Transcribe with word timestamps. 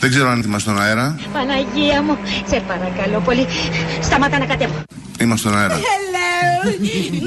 Δεν 0.00 0.10
ξέρω 0.10 0.28
αν 0.28 0.42
είμαστε 0.42 0.70
στον 0.70 0.82
αέρα. 0.82 1.20
Παναγία 1.32 2.02
μου, 2.02 2.18
σε 2.48 2.60
παρακαλώ 2.60 3.20
πολύ. 3.20 3.46
Σταμάτα 4.02 4.38
να 4.38 4.46
κατέβω. 4.46 4.82
Είμαστε 5.20 5.48
στον 5.48 5.60
αέρα. 5.60 5.74
Hello, 5.74 6.64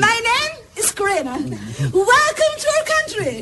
my 0.05 0.17
name 0.29 0.53
is 0.81 0.89
Karina. 0.97 1.35
Welcome 2.13 2.55
to 2.63 2.67
our 2.75 2.85
country. 2.95 3.35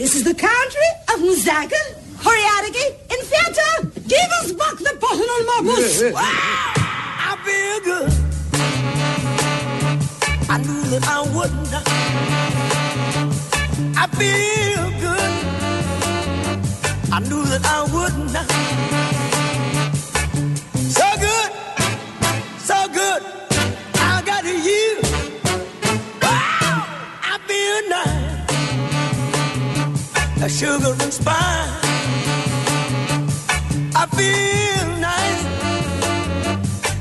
This 0.00 0.10
is 0.16 0.22
the 0.30 0.36
country 0.48 0.90
of 1.10 1.16
Muzaka, 1.26 1.80
Horiadigi, 2.24 2.86
and 3.12 3.22
Fanta. 3.30 3.68
Give 4.12 4.30
us 4.40 4.48
back 4.60 4.76
the 4.88 4.94
bottle 5.02 5.30
on 5.36 5.42
my 5.50 5.58
bus. 5.68 5.90
I 7.28 7.32
feel 7.46 7.78
good. 7.90 8.10
I 10.54 10.56
knew 10.64 10.82
that 10.92 11.04
I 11.16 11.18
wouldn't. 11.34 11.72
I 14.02 14.04
feel 14.18 14.84
good. 14.90 15.01
I 17.14 17.18
knew 17.20 17.44
that 17.44 17.62
I 17.66 17.82
wouldn't. 17.92 18.30
So 20.98 21.04
good, 21.20 21.52
so 22.58 22.88
good. 22.88 23.22
I 23.96 24.22
got 24.24 24.44
you. 24.46 24.96
Wow, 26.22 26.86
I 27.32 27.34
feel 27.46 27.80
nice. 27.90 28.48
A 30.42 30.48
sugar 30.48 30.94
and 31.04 31.12
spice. 31.12 31.84
I 33.94 34.06
feel 34.16 34.86
nice. 35.10 35.44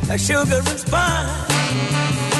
A 0.10 0.18
sugar 0.18 0.60
and 0.60 0.80
spice. 0.80 2.31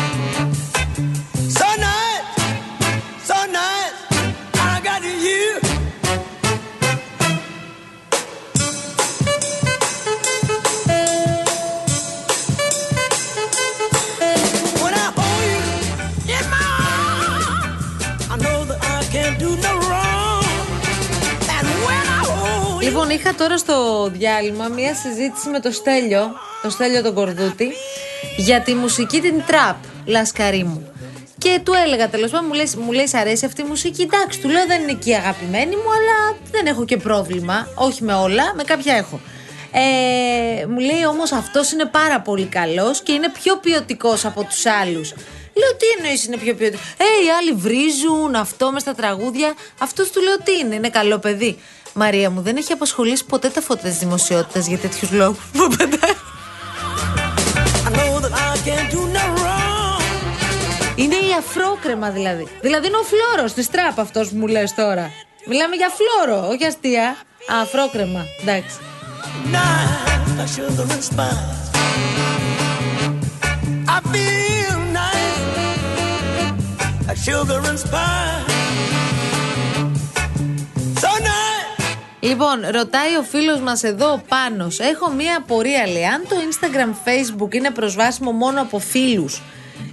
Λοιπόν, 22.92 23.10
είχα 23.10 23.36
τώρα 23.36 23.58
στο 23.58 24.08
διάλειμμα 24.14 24.68
μία 24.68 24.96
συζήτηση 24.96 25.50
με 25.50 25.60
το 25.60 25.72
Στέλιο, 25.72 26.32
το 26.62 26.70
Στέλιο 26.70 27.02
τον 27.02 27.14
Κορδούτη, 27.14 27.72
για 28.38 28.62
τη 28.62 28.74
μουσική 28.74 29.22
την 29.22 29.44
τραπ, 29.46 29.76
λασκαρί 30.06 30.64
μου. 30.64 30.92
Και 31.38 31.60
του 31.64 31.74
έλεγα 31.86 32.10
τέλος 32.10 32.32
πάντων, 32.32 32.46
μου 32.48 32.54
λέει, 32.54 32.72
μου 32.86 32.92
λέει, 32.92 33.08
«Σ' 33.08 33.14
αρέσει 33.14 33.46
αυτή 33.46 33.62
η 33.62 33.66
μουσική. 33.66 34.02
Εντάξει, 34.02 34.40
του 34.40 34.50
λέω 34.50 34.66
δεν 34.66 34.82
είναι 34.82 34.94
και 34.94 35.10
η 35.10 35.14
αγαπημένη 35.14 35.76
μου, 35.76 35.92
αλλά 35.98 36.38
δεν 36.52 36.66
έχω 36.66 36.86
και 36.86 36.98
πρόβλημα. 36.98 37.68
Όχι 37.76 38.04
με 38.04 38.14
όλα, 38.14 38.54
με 38.56 38.64
κάποια 38.64 38.96
έχω. 38.96 39.20
Ε, 39.72 40.66
μου 40.66 40.80
λέει 40.80 41.06
όμως 41.10 41.32
αυτός 41.32 41.72
είναι 41.72 41.86
πάρα 41.86 42.22
πολύ 42.22 42.46
καλός 42.46 43.02
και 43.02 43.12
είναι 43.12 43.30
πιο 43.30 43.58
ποιοτικός 43.58 44.26
από 44.26 44.44
τους 44.44 44.66
άλλους. 44.66 45.14
Λέω 45.54 45.76
τι 45.78 45.86
εννοείς 45.98 46.26
είναι 46.26 46.38
πιο 46.38 46.56
ποιοτικός; 46.56 46.86
Ε, 46.98 47.26
οι 47.26 47.30
άλλοι 47.40 47.52
βρίζουν 47.54 48.36
αυτό 48.36 48.72
μες 48.72 48.82
στα 48.82 48.94
τραγούδια. 48.94 49.54
Αυτός 49.78 50.12
του 50.12 50.22
λέω 50.22 50.38
τι 50.38 50.52
είναι, 50.60 50.76
είναι 50.76 50.90
καλό 50.90 51.20
παιδί. 51.20 51.60
Μαρία 51.94 52.30
μου 52.30 52.42
δεν 52.42 52.58
έχει 52.58 52.72
απασχολήσει 52.72 53.26
ποτέ 53.26 53.50
τα 53.50 53.62
φώτα 53.62 53.82
της 53.82 53.98
δημοσιότητας 53.98 54.68
για 54.68 54.78
τέτοιους 54.78 55.12
λόγους 55.12 55.44
που 55.54 55.68
πετάει. 55.78 56.16
I 57.86 57.90
know 57.98 58.20
that 58.24 58.34
I 58.34 58.58
can't 58.68 58.90
do 58.94 59.02
no 59.18 59.26
wrong. 59.40 60.02
Είναι 60.96 61.16
η 61.16 61.34
αφρόκρεμα 61.38 62.10
δηλαδή. 62.10 62.48
Δηλαδή 62.62 62.88
είναι 62.88 62.98
ο 62.98 63.04
φλόρος 63.04 63.54
της 63.54 63.70
τραπ 63.70 64.00
αυτός 64.00 64.30
που 64.30 64.36
μου 64.36 64.48
λες 64.48 64.74
τώρα. 64.74 65.10
Μιλάμε 65.46 65.76
για 65.76 65.90
φλόρο, 65.98 66.48
όχι 66.48 66.66
αστεία. 66.66 67.08
Α, 67.54 67.62
αφρόκρεμα. 67.62 68.26
Εντάξει. 68.42 68.78
nice, 69.52 70.40
a 70.44 70.48
sugar 70.48 70.88
and 70.96 71.04
spice. 71.04 71.72
I 73.96 74.00
feel 74.12 74.80
nice, 75.02 75.42
a 77.12 77.16
sugar 77.16 77.62
and 77.70 77.80
spice. 77.80 78.51
Λοιπόν, 82.32 82.60
ρωτάει 82.72 83.16
ο 83.16 83.24
φίλος 83.24 83.60
μας 83.60 83.84
εδώ 83.84 84.22
πάνω. 84.28 84.68
Έχω 84.78 85.10
μία 85.12 85.38
απορία, 85.38 85.88
λέει. 85.88 86.06
Αν 86.06 86.24
το 86.30 86.36
Instagram, 86.36 87.08
Facebook 87.08 87.54
είναι 87.54 87.70
προσβάσιμο 87.72 88.32
μόνο 88.32 88.62
από 88.62 88.80
φίλους, 88.80 89.42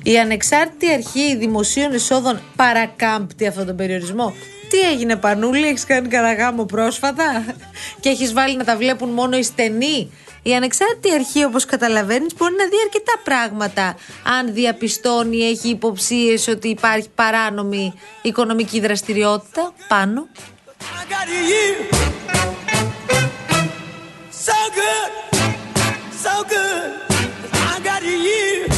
η 0.02 0.18
ανεξάρτητη 0.18 0.92
αρχή 0.92 1.36
δημοσίων 1.36 1.92
εισόδων 1.92 2.40
παρακάμπτει 2.56 3.46
αυτόν 3.46 3.66
τον 3.66 3.76
περιορισμό; 3.76 4.34
Τι 4.70 4.78
έγινε, 4.80 5.16
Πανούλη, 5.16 5.66
έχεις 5.66 5.84
κάνει 5.84 6.08
κανένα 6.08 6.34
γάμο 6.34 6.64
πρόσφατα; 6.64 7.44
Και 8.00 8.08
έχεις 8.08 8.32
βάλει 8.32 8.56
να 8.56 8.64
τα 8.64 8.76
βλέπουν 8.76 9.08
μόνο 9.08 9.36
οι 9.36 9.42
στενοί; 9.42 10.12
Η 10.42 10.54
ανεξάρτητη 10.54 11.14
αρχή, 11.14 11.44
όπως 11.44 11.64
καταλαβαίνεις, 11.64 12.34
μπορεί 12.36 12.54
να 12.58 12.64
δει 12.64 12.76
αρκετά 12.84 13.12
πράγματα. 13.24 13.96
Αν 14.38 14.54
διαπιστώνει, 14.54 15.38
έχει 15.38 15.68
υποψίες 15.68 16.48
ότι 16.48 16.68
υπάρχει 16.68 17.08
παράνομη 17.14 17.92
οικονομική 18.22 18.80
δραστηριότητα 18.80 19.72
πάνω. 19.88 20.26
I 20.80 21.04
got 21.12 21.28
you. 21.28 21.68
So 24.30 24.58
good, 24.80 25.10
so 26.24 26.34
good. 26.52 26.88
I 27.52 27.80
got 27.88 28.02
you. 28.02 28.72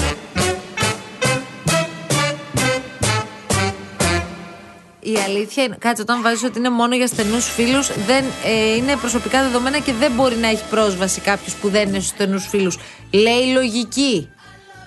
Η 5.02 5.16
αλήθεια 5.26 5.62
είναι, 5.62 5.76
κάτσε, 5.78 6.02
όταν 6.02 6.22
βάζεις 6.22 6.44
ότι 6.44 6.58
είναι 6.58 6.70
μόνο 6.70 6.94
για 6.96 7.06
στενούς 7.06 7.44
φίλους, 7.50 7.90
δεν 8.06 8.24
ε, 8.44 8.74
είναι 8.74 8.96
προσωπικά 8.96 9.42
δεδομένα 9.42 9.78
και 9.78 9.92
δεν 9.92 10.12
μπορεί 10.12 10.36
να 10.36 10.48
έχει 10.48 10.64
πρόσβαση 10.70 11.20
κάποιος 11.20 11.54
που 11.54 11.68
δεν 11.68 11.88
είναι 11.88 11.98
στους 11.98 12.08
στενούς 12.10 12.46
φίλους. 12.46 12.78
Λέει 13.10 13.52
λογική. 13.52 14.28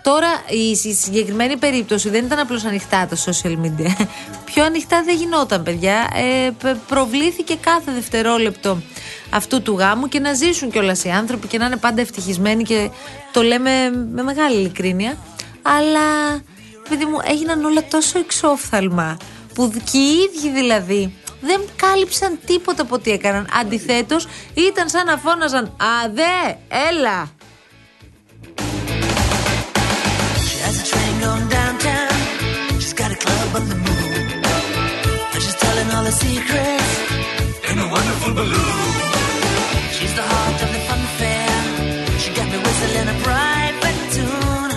Τώρα 0.03 0.27
η 0.49 0.75
συ- 0.75 0.95
συγκεκριμένη 0.97 1.57
περίπτωση 1.57 2.09
δεν 2.09 2.25
ήταν 2.25 2.39
απλώς 2.39 2.63
ανοιχτά 2.63 3.07
τα 3.07 3.15
social 3.25 3.55
media. 3.65 4.05
Πιο 4.53 4.63
ανοιχτά 4.63 5.03
δεν 5.05 5.15
γινόταν, 5.15 5.63
παιδιά. 5.63 6.07
Ε, 6.15 6.49
π- 6.49 6.77
προβλήθηκε 6.87 7.55
κάθε 7.55 7.91
δευτερόλεπτο 7.91 8.81
αυτού 9.29 9.61
του 9.61 9.77
γάμου 9.77 10.07
και 10.07 10.19
να 10.19 10.33
ζήσουν 10.33 10.71
κιόλας 10.71 11.03
οι 11.03 11.09
άνθρωποι 11.09 11.47
και 11.47 11.57
να 11.57 11.65
είναι 11.65 11.77
πάντα 11.77 12.01
ευτυχισμένοι 12.01 12.63
και 12.63 12.89
το 13.31 13.41
λέμε 13.41 13.89
με 14.13 14.23
μεγάλη 14.23 14.55
ειλικρίνεια. 14.55 15.17
Αλλά, 15.61 16.39
παιδί 16.89 17.05
μου, 17.05 17.17
έγιναν 17.23 17.63
όλα 17.65 17.83
τόσο 17.89 18.19
εξόφθαλμα 18.19 19.17
που 19.53 19.71
και 19.91 19.97
οι 19.97 20.11
ίδιοι 20.11 20.49
δηλαδή 20.53 21.13
δεν 21.41 21.61
κάλυψαν 21.75 22.39
τίποτα 22.45 22.81
από 22.81 22.99
τι 22.99 23.11
έκαναν. 23.11 23.47
Αντιθέτως, 23.61 24.27
ήταν 24.53 24.89
σαν 24.89 25.05
να 25.05 25.17
φώναζαν 25.17 25.75
Αδέ, 26.03 26.57
έλα. 26.89 27.29
In 38.25 38.31
a 38.31 38.33
wonderful 38.33 38.33
balloon. 38.39 38.93
She's 39.95 40.13
the 40.19 40.25
heart 40.31 40.59
of 40.65 40.69
the 40.75 40.81
fun 40.87 41.01
fair. 41.17 41.53
She 42.21 42.29
got 42.37 42.47
me 42.51 42.57
whistling 42.65 43.09
a 43.15 43.17
private 43.27 43.99
tune. 44.15 44.73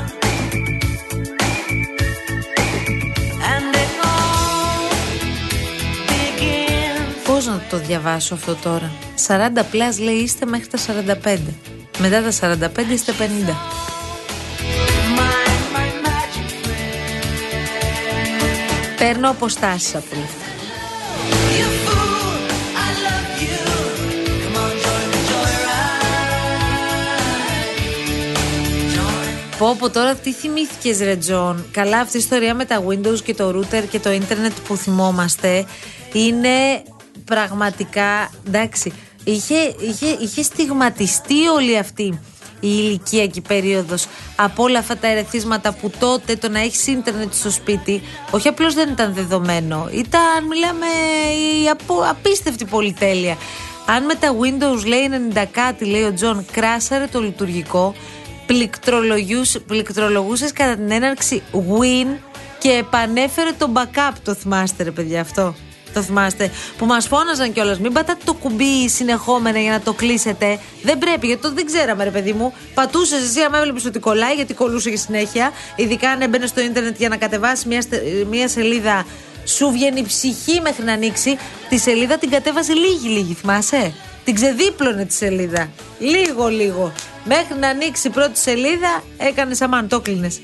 And 3.52 3.74
it 3.84 3.92
all 4.10 4.88
begins. 6.10 7.24
Πώς 7.24 7.34
να 7.50 7.60
το 7.70 7.78
διαβάσω 7.78 8.34
αυτό 8.34 8.54
τώρα. 8.54 8.90
40 9.26 9.64
plus 9.70 9.98
λέει 9.98 10.14
είστε 10.14 10.46
μέχρι 10.46 10.66
τα 10.66 10.78
45. 10.78 11.38
Μετά 11.98 12.22
τα 12.22 12.30
45 12.30 12.90
είστε 12.92 13.12
50. 13.18 13.22
My, 15.16 15.48
my 15.74 15.88
magic 16.06 16.50
Παίρνω 18.98 19.30
αποστάσεις 19.30 19.94
από 19.94 20.06
όλα 20.12 20.24
αυτά. 20.24 20.44
Πω 29.58 29.76
πω 29.78 29.90
τώρα 29.90 30.14
τι 30.14 30.32
θυμήθηκες 30.32 30.98
ρε 30.98 31.16
Τζον; 31.16 31.64
Καλά 31.70 31.98
αυτή 31.98 32.16
η 32.16 32.20
ιστορία 32.20 32.54
με 32.54 32.64
τα 32.64 32.84
Windows 32.88 33.20
και 33.24 33.34
το 33.34 33.48
router 33.48 33.84
και 33.90 33.98
το 33.98 34.10
ίντερνετ 34.10 34.52
που 34.66 34.76
θυμόμαστε 34.76 35.66
Είναι 36.12 36.82
πραγματικά 37.24 38.30
εντάξει 38.46 38.92
Είχε, 39.24 39.74
είχε, 39.80 40.06
είχε 40.20 40.42
στιγματιστεί 40.42 41.46
όλη 41.48 41.78
αυτή 41.78 42.20
η 42.60 42.68
ηλικιακή 42.68 43.40
περίοδος 43.40 44.06
από 44.36 44.62
όλα 44.62 44.78
αυτά 44.78 44.96
τα 44.96 45.08
ερεθίσματα 45.08 45.72
που 45.72 45.90
τότε 45.98 46.36
το 46.36 46.48
να 46.48 46.60
έχεις 46.60 46.86
ίντερνετ 46.86 47.34
στο 47.34 47.50
σπίτι 47.50 48.02
όχι 48.30 48.48
απλώς 48.48 48.74
δεν 48.74 48.88
ήταν 48.88 49.14
δεδομένο. 49.14 49.88
Ήταν 49.92 50.46
μιλάμε 50.48 50.86
η 51.62 51.68
απο, 51.68 51.94
απίστευτη 52.10 52.64
πολυτέλεια. 52.64 53.36
Αν 53.86 54.04
με 54.04 54.14
τα 54.14 54.34
Windows 54.40 54.86
λέει 54.86 55.10
90 55.34 55.44
κάτι 55.50 55.84
λέει 55.84 56.02
ο 56.02 56.12
Τζον 56.14 56.44
κράσαρε 56.52 57.06
το 57.06 57.20
λειτουργικό 57.20 57.94
πληκτρολογούς- 58.46 59.58
πληκτρολογούσες 59.66 60.52
κατά 60.52 60.74
την 60.76 60.90
έναρξη 60.90 61.42
Win 61.52 62.16
και 62.58 62.70
επανέφερε 62.70 63.50
το 63.58 63.70
backup 63.74 64.12
το 64.24 64.34
θυμάστε 64.34 64.82
ρε 64.82 64.90
παιδιά 64.90 65.20
αυτό; 65.20 65.54
Το 65.94 66.02
θυμάστε; 66.02 66.50
Που 66.78 66.86
μας 66.86 67.06
φώναζαν 67.06 67.52
κιόλας. 67.52 67.78
Μην 67.78 67.92
πατάτε 67.92 68.20
το 68.24 68.34
κουμπί 68.34 68.88
συνεχόμενα 68.88 69.58
για 69.58 69.70
να 69.70 69.80
το 69.80 69.92
κλείσετε. 69.92 70.58
Δεν 70.82 70.98
πρέπει, 70.98 71.26
γιατί 71.26 71.42
το 71.42 71.52
δεν 71.52 71.66
ξέραμε, 71.66 72.04
ρε 72.04 72.10
παιδί 72.10 72.32
μου. 72.32 72.52
Πατούσες 72.74 73.22
εσύ, 73.22 73.40
άμα 73.40 73.58
έβλεπες 73.58 73.84
ότι 73.84 73.98
κολλάει, 73.98 74.34
γιατί 74.34 74.54
κολούσε 74.54 74.90
και 74.90 74.96
συνέχεια. 74.96 75.50
Ειδικά 75.76 76.10
αν 76.10 76.20
έμπαινε 76.20 76.46
στο 76.46 76.60
ίντερνετ 76.60 76.96
για 76.98 77.08
να 77.08 77.16
κατεβάσει 77.16 77.68
μια, 77.68 77.80
στε- 77.80 78.02
μια 78.30 78.48
σελίδα. 78.48 79.06
Σου 79.44 79.70
βγαίνει 79.70 80.00
η 80.00 80.02
ψυχή 80.04 80.60
μέχρι 80.62 80.84
να 80.84 80.92
ανοίξει. 80.92 81.38
Τη 81.68 81.78
σελίδα 81.78 82.18
την 82.18 82.30
κατέβασε 82.30 82.72
λίγη-λίγη, 82.72 83.34
θυμάσαι; 83.34 83.94
Την 84.26 84.34
ξεδίπλωνε 84.34 85.04
τη 85.04 85.14
σελίδα. 85.14 85.70
Λίγο-λίγο. 85.98 86.92
Μέχρι 87.24 87.58
να 87.60 87.68
ανοίξει 87.68 88.08
η 88.08 88.10
πρώτη 88.10 88.38
σελίδα, 88.38 89.02
έκανες 89.18 89.60
αμάν, 89.60 89.88
το 89.88 90.00
κλείνες. 90.00 90.40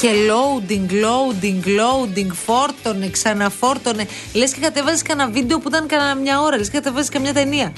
Και 0.00 0.08
loading, 0.28 0.90
loading, 0.90 1.64
loading, 1.66 2.30
φόρτωνε, 2.44 3.08
ξαναφόρτωνε. 3.08 4.06
Λες 4.32 4.52
και 4.52 4.60
κατέβαζε 4.60 5.02
κανένα 5.02 5.30
βίντεο 5.30 5.58
που 5.58 5.68
ήταν 5.68 5.86
κανένα 5.86 6.14
μια 6.14 6.40
ώρα. 6.40 6.56
Λες 6.56 6.70
και 6.70 6.76
κατέβαζε 6.76 7.10
καμιά 7.10 7.32
ταινία. 7.32 7.72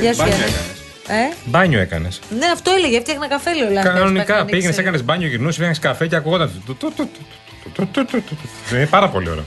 Γεια 0.00 0.14
σου, 0.14 0.22
μπάνιο 0.22 0.36
Γιάννη. 0.36 0.54
Ε; 1.06 1.34
Μπάνιο 1.44 1.80
έκανες. 1.80 2.20
Ναι, 2.38 2.46
αυτό 2.46 2.70
έλεγε. 2.70 2.96
Έφτιαχνα 2.96 3.28
καφέ, 3.28 3.54
λέει 3.54 3.68
ο 3.68 3.72
Λάμπερτς, 3.72 3.86
μέχρι 3.86 4.00
Κανονικά 4.00 4.36
να 4.36 4.44
πήγαινες, 4.44 4.64
ανοίξει. 4.64 4.80
έκανες 4.80 5.04
μπάνιο, 5.04 5.28
γυρνούσες, 5.28 5.56
πήγαινε 5.56 5.76
καφέ 5.80 6.06
και 6.06 6.16
ακουγόταν. 6.16 6.50
Είναι 8.72 8.86
πάρα 8.86 9.08
πολύ 9.08 9.28
ωραίο. 9.28 9.44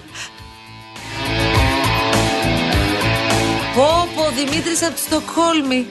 Πω 3.75 4.03
Δημήτρης 4.35 4.83
από 4.83 4.93
τη 4.93 4.99
Στοκχόλμη. 4.99 5.85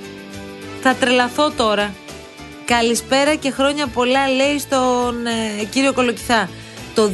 Θα 0.83 0.95
τρελαθώ 0.95 1.51
τώρα. 1.51 1.95
Καλησπέρα 2.65 3.35
και 3.35 3.51
χρόνια 3.51 3.87
πολλά 3.87 4.29
λέει 4.29 4.59
στον 4.59 5.27
ε, 5.27 5.65
κύριο 5.71 5.93
Κολοκυθά. 5.93 6.49
Το 6.95 7.11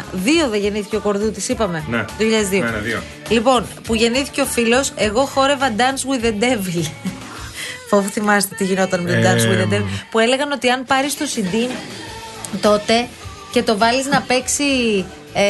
2001, 0.00 0.04
δύο 0.12 0.48
δεν 0.48 0.60
γεννήθηκε 0.60 0.96
ο 0.96 1.00
Κορδού, 1.00 1.30
τη 1.30 1.44
είπαμε. 1.48 1.84
Ναι. 1.88 1.98
Το 1.98 2.14
2002. 2.18 2.24
Ναι, 2.50 2.70
ναι, 2.70 2.78
δύο. 2.78 3.02
Λοιπόν, 3.28 3.66
που 3.86 3.94
γεννήθηκε 3.94 4.40
ο 4.40 4.44
φίλος, 4.44 4.92
εγώ 4.96 5.24
χόρευα 5.24 5.72
Dance 5.76 6.12
with 6.12 6.24
the 6.24 6.42
Devil. 6.42 6.86
Φόβο 7.90 8.08
θυμάστε 8.08 8.54
τι 8.54 8.64
γινόταν 8.64 9.02
με 9.02 9.10
το 9.10 9.16
ε, 9.16 9.22
Dance 9.22 9.40
with 9.40 9.62
the 9.62 9.74
Devil. 9.74 9.84
Που 10.10 10.18
έλεγαν 10.18 10.52
ότι 10.52 10.68
αν 10.68 10.84
πάρεις 10.84 11.16
το 11.16 11.24
CD 11.34 11.70
τότε 12.60 13.08
και 13.52 13.62
το 13.62 13.78
βάλεις 13.78 14.06
να 14.06 14.20
παίξει 14.20 14.64
ε, 15.34 15.44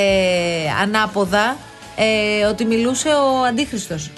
ανάποδα, 0.83 1.57
ε, 1.97 2.45
ότι 2.45 2.65
μιλούσε 2.65 3.09
ο 3.09 3.45
Αντίχριστος. 3.49 4.11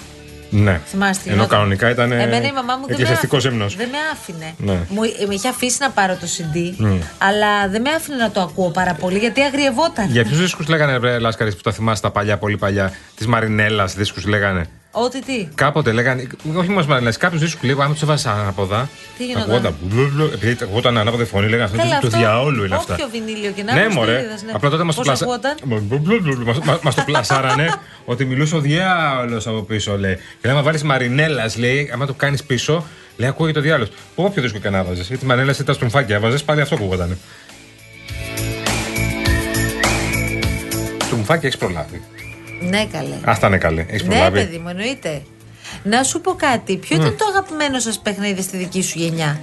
Ναι. 0.51 0.81
Θυμάστε. 0.87 1.23
Ενώ 1.25 1.35
γινόταν. 1.35 1.59
κανονικά 1.59 1.91
ήταν 1.91 2.13
Εμένα 2.13 2.47
η 2.47 2.53
μαμά 2.53 2.77
μου 2.77 2.87
δεν 2.87 2.87
με, 2.87 2.93
εκκλησιαστικός 2.93 3.45
άφηνε, 3.45 3.55
ύμνος. 3.55 3.77
δεν 3.77 3.89
με 3.89 3.97
άφηνε. 4.13 4.55
Ναι. 4.59 4.87
Μου, 4.89 5.03
ε, 5.03 5.27
με 5.27 5.35
είχε 5.35 5.49
αφήσει 5.49 5.77
να 5.81 5.91
πάρω 5.91 6.17
το 6.21 6.27
CD, 6.37 6.85
αλλά 7.19 7.69
δεν 7.69 7.81
με 7.81 7.91
άφηνε 7.91 8.17
να 8.17 8.31
το 8.31 8.41
ακούω 8.41 8.71
πάρα 8.71 8.95
πολύ 8.95 9.19
γιατί 9.19 9.41
αγριευόταν. 9.41 10.11
Για 10.11 10.25
ποιους 10.25 10.39
δίσκους 10.39 10.69
λέγανε, 10.69 10.97
ρε 10.97 11.19
Λάσκαρης, 11.19 11.55
που 11.57 11.61
τα 11.61 11.73
θυμάσαι 11.73 12.03
τα 12.03 12.11
παλιά, 12.11 12.39
πολύ 12.39 12.57
παλιά, 12.57 12.93
της 13.15 13.27
Μαρινέλας 13.27 13.95
δίσκους 13.95 14.27
λέγανε; 14.27 14.69
Ό,τι 14.96 15.23
τι. 15.23 15.49
Κάποτε 15.55 15.93
λέγανε, 15.93 16.26
όχι 16.56 16.69
μόνος 16.69 16.87
Μαρινέλα, 16.87 17.17
κάποιου 17.17 17.38
δίσκου 17.38 17.67
λέγανε, 17.67 17.85
άμα 17.85 17.94
του 17.94 18.00
έβαζε 18.02 18.29
ανάποδα. 18.29 18.88
Τι 19.19 19.25
γινόταν; 19.26 19.43
ακουγόταν 19.50 19.75
μπλου, 19.81 20.31
Επειδή 20.35 20.56
ακουγόταν 20.62 20.99
ανάποδη 20.99 21.25
φωνή, 21.25 21.49
λέγανε 21.49 21.64
αυτός 21.64 21.79
Καλά, 21.81 21.99
του 21.99 22.06
αυτό, 22.06 22.19
διαόλου 22.19 22.64
είναι 22.64 22.75
αυτά. 22.75 22.94
όποιο 22.94 23.08
βινίλιο 23.11 23.50
και 23.50 23.62
να 23.62 23.73
Ναι, 23.75 23.81
έχουμε, 23.81 23.94
μωρέ. 23.94 24.12
στηρίδας, 24.14 24.43
ναι. 24.43 24.52
Απλά 24.55 24.70
τότε 24.70 24.82
μας 24.82 24.94
το, 24.94 25.02
Πώς 25.02 25.08
πλασα... 25.19 25.25
ακούγονταν; 25.25 26.81
μας 26.82 26.94
το 26.94 27.02
πλασάρανε 27.06 27.75
ότι 28.12 28.25
μιλούσε 28.25 28.56
ο 28.56 28.61
διάολος 28.61 29.46
από 29.46 29.62
πίσω, 29.62 29.99
λέει. 29.99 30.19
Και 30.41 30.49
άμα 30.49 30.62
βάλεις 30.62 30.82
Μαρινέλας, 30.82 31.56
λέει, 31.56 31.91
άμα 31.93 32.06
το 32.06 32.12
κάνεις 32.14 32.43
πίσω, 32.44 32.85
λέει, 33.17 33.29
ακούγεται 33.29 33.58
ο 33.58 33.62
διάολος. 33.62 33.88
Όποιο 34.14 34.43
δίσκο 34.43 34.58
και 34.58 34.70
να 34.70 34.82
βάζεις. 34.85 35.06
Γιατί 35.08 35.26
Μαρινέλας 35.26 35.58
ή 35.58 35.64
τα 35.64 35.73
στρουμφάκια 35.73 36.20
βάζε, 36.20 36.38
πάλι 36.44 36.61
αυτό 36.61 36.75
ακούγονταν. 36.75 37.19
Στρουμφάκια 41.05 41.49
έχεις 41.49 41.58
προλάβει. 41.58 42.02
Ναι, 42.69 42.85
καλέ. 42.87 43.15
Αυτά 43.25 43.47
είναι 43.47 43.59
καλέ. 43.59 43.81
Έχεις 43.89 44.03
Ναι, 44.03 44.09
προλάβει. 44.09 44.39
παιδί 44.39 44.59
μου, 44.59 44.69
εννοείται. 44.69 45.23
Να 45.83 46.03
σου 46.03 46.21
πω 46.21 46.33
κάτι. 46.35 46.77
Ποιο 46.77 46.97
ήταν 46.97 47.17
το 47.17 47.25
αγαπημένο 47.31 47.79
σας 47.79 47.99
παιχνίδι 47.99 48.43
στη 48.43 48.57
δική 48.57 48.83
σου 48.83 48.99
γενιά, 48.99 49.41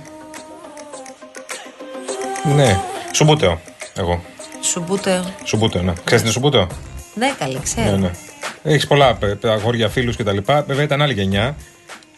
Ναι. 2.55 2.79
Σουμπούτεο. 3.11 3.61
Εγώ. 3.97 4.23
Σουμπούτεο. 4.61 5.23
Σουμπούτεο, 5.43 5.81
ναι. 5.81 5.93
Ξέρετε 6.03 6.27
τι 6.27 6.33
σουμπούτεο; 6.33 6.67
Ναι, 7.13 7.33
καλέ, 7.39 7.59
ξέρω. 7.63 7.89
Ναι, 7.91 7.97
ναι. 7.97 8.11
Έχεις 8.63 8.87
πολλά 8.87 9.13
παι- 9.15 9.35
παι- 9.35 9.51
αγόρια, 9.51 9.89
φίλους 9.89 10.15
κτλ. 10.15 10.37
Βέβαια 10.67 10.83
ήταν 10.83 11.01
άλλη 11.01 11.13
γενιά. 11.13 11.55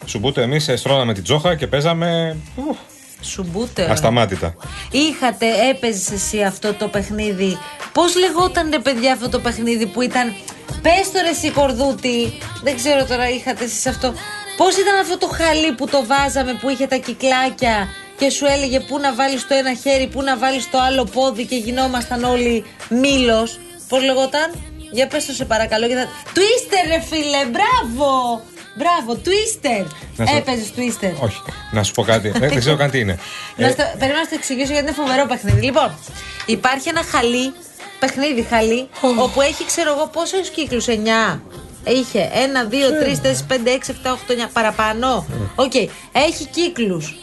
Σουμπούτεο 0.04 0.42
εμείς 0.42 0.70
στρώναμε 0.76 1.14
την 1.14 1.22
τζόχα 1.22 1.54
και 1.54 1.66
παίζαμε. 1.66 2.36
ουφ, 2.56 2.76
Σουμπούτεο. 3.20 3.92
Ασταμάτητα. 3.92 4.54
Είχατε, 4.90 5.46
έπαιζες 5.70 6.10
εσύ 6.10 6.42
αυτό 6.42 6.74
το 6.74 6.88
παιχνίδι; 6.88 7.58
Πώς 7.92 8.16
λεγόταν 8.16 8.70
ρε 8.70 8.78
παιδιά 8.78 9.12
αυτό 9.12 9.28
το 9.28 9.38
παιχνίδι 9.38 9.86
που 9.86 10.00
ήταν. 10.02 10.34
Πες 10.82 11.10
το 11.12 11.18
ρε 11.22 11.28
εσύ 11.28 11.50
κορδούτη. 11.50 12.38
Δεν 12.62 12.76
ξέρω 12.76 13.04
τώρα, 13.04 13.28
είχατε 13.28 13.64
εσείς 13.64 13.86
αυτό. 13.86 14.14
Πώς 14.56 14.76
ήταν 14.76 14.98
αυτό 15.00 15.18
το 15.18 15.26
χαλί 15.28 15.72
που 15.72 15.88
το 15.88 16.04
βάζαμε 16.06 16.52
που 16.60 16.68
είχε 16.68 16.86
τα 16.86 16.96
κυκλάκια 16.96 17.88
και 18.18 18.30
σου 18.30 18.44
έλεγε 18.46 18.80
πού 18.80 18.98
να 18.98 19.14
βάλεις 19.14 19.46
το 19.46 19.54
ένα 19.54 19.74
χέρι, 19.74 20.06
πού 20.06 20.22
να 20.22 20.36
βάλεις 20.38 20.70
το 20.70 20.78
άλλο 20.80 21.04
πόδι 21.04 21.44
και 21.46 21.56
γινόμασταν 21.56 22.24
όλοι 22.24 22.64
μήλος. 22.88 23.58
Πώς 23.88 24.02
λεγόταν; 24.02 24.50
Για 24.90 25.06
πες 25.06 25.26
το 25.26 25.32
σε 25.32 25.44
παρακαλώ. 25.44 25.86
Και 25.88 25.94
θα... 25.94 26.06
Twister 26.34 26.88
ρε 26.88 27.00
φίλε, 27.00 27.38
μπράβο! 27.54 28.42
Μπράβο, 28.76 29.20
Twister! 29.24 29.86
Να 30.16 30.26
σε- 30.26 30.36
Έπαιζες 30.36 30.72
Twister. 30.76 31.12
Όχι. 31.20 31.40
Να 31.72 31.82
σου 31.82 31.92
πω 31.92 32.02
κάτι. 32.02 32.28
δεν, 32.28 32.40
δεν 32.48 32.58
ξέρω 32.58 32.76
καν 32.80 32.90
τι 32.90 32.98
είναι. 32.98 33.18
Να 33.56 33.66
Ε, 33.66 33.70
στο, 33.70 33.82
περίμενα 33.98 34.18
να 34.18 34.24
στο 34.24 34.34
εξηγήσω 34.34 34.72
γιατί 34.72 34.86
είναι 34.86 34.94
φοβερό 34.96 35.26
παιχνίδι. 35.26 35.60
Λοιπόν, 35.60 35.98
υπάρχει 36.46 36.88
ένα 36.88 37.02
χαλί, 37.02 37.52
παιχνίδι 37.98 38.42
χαλί, 38.42 38.88
όπου 39.18 39.40
έχει 39.40 39.64
ξέρω 39.66 39.92
εγώ 39.96 40.06
πόσους 40.06 40.36
κύκλους, 40.54 40.86
9. 40.86 41.40
Είχε 41.86 42.30
1, 42.32 42.68
2, 42.68 42.90
3, 42.90 43.20
4, 43.20 43.46
5, 43.48 43.70
6, 43.70 43.92
7, 43.92 44.12
8, 44.12 44.32
9 44.32 44.48
παραπάνω. 44.52 45.26
Οκ. 45.54 45.74
Έχει 46.12 46.46
κύκλους. 46.50 47.14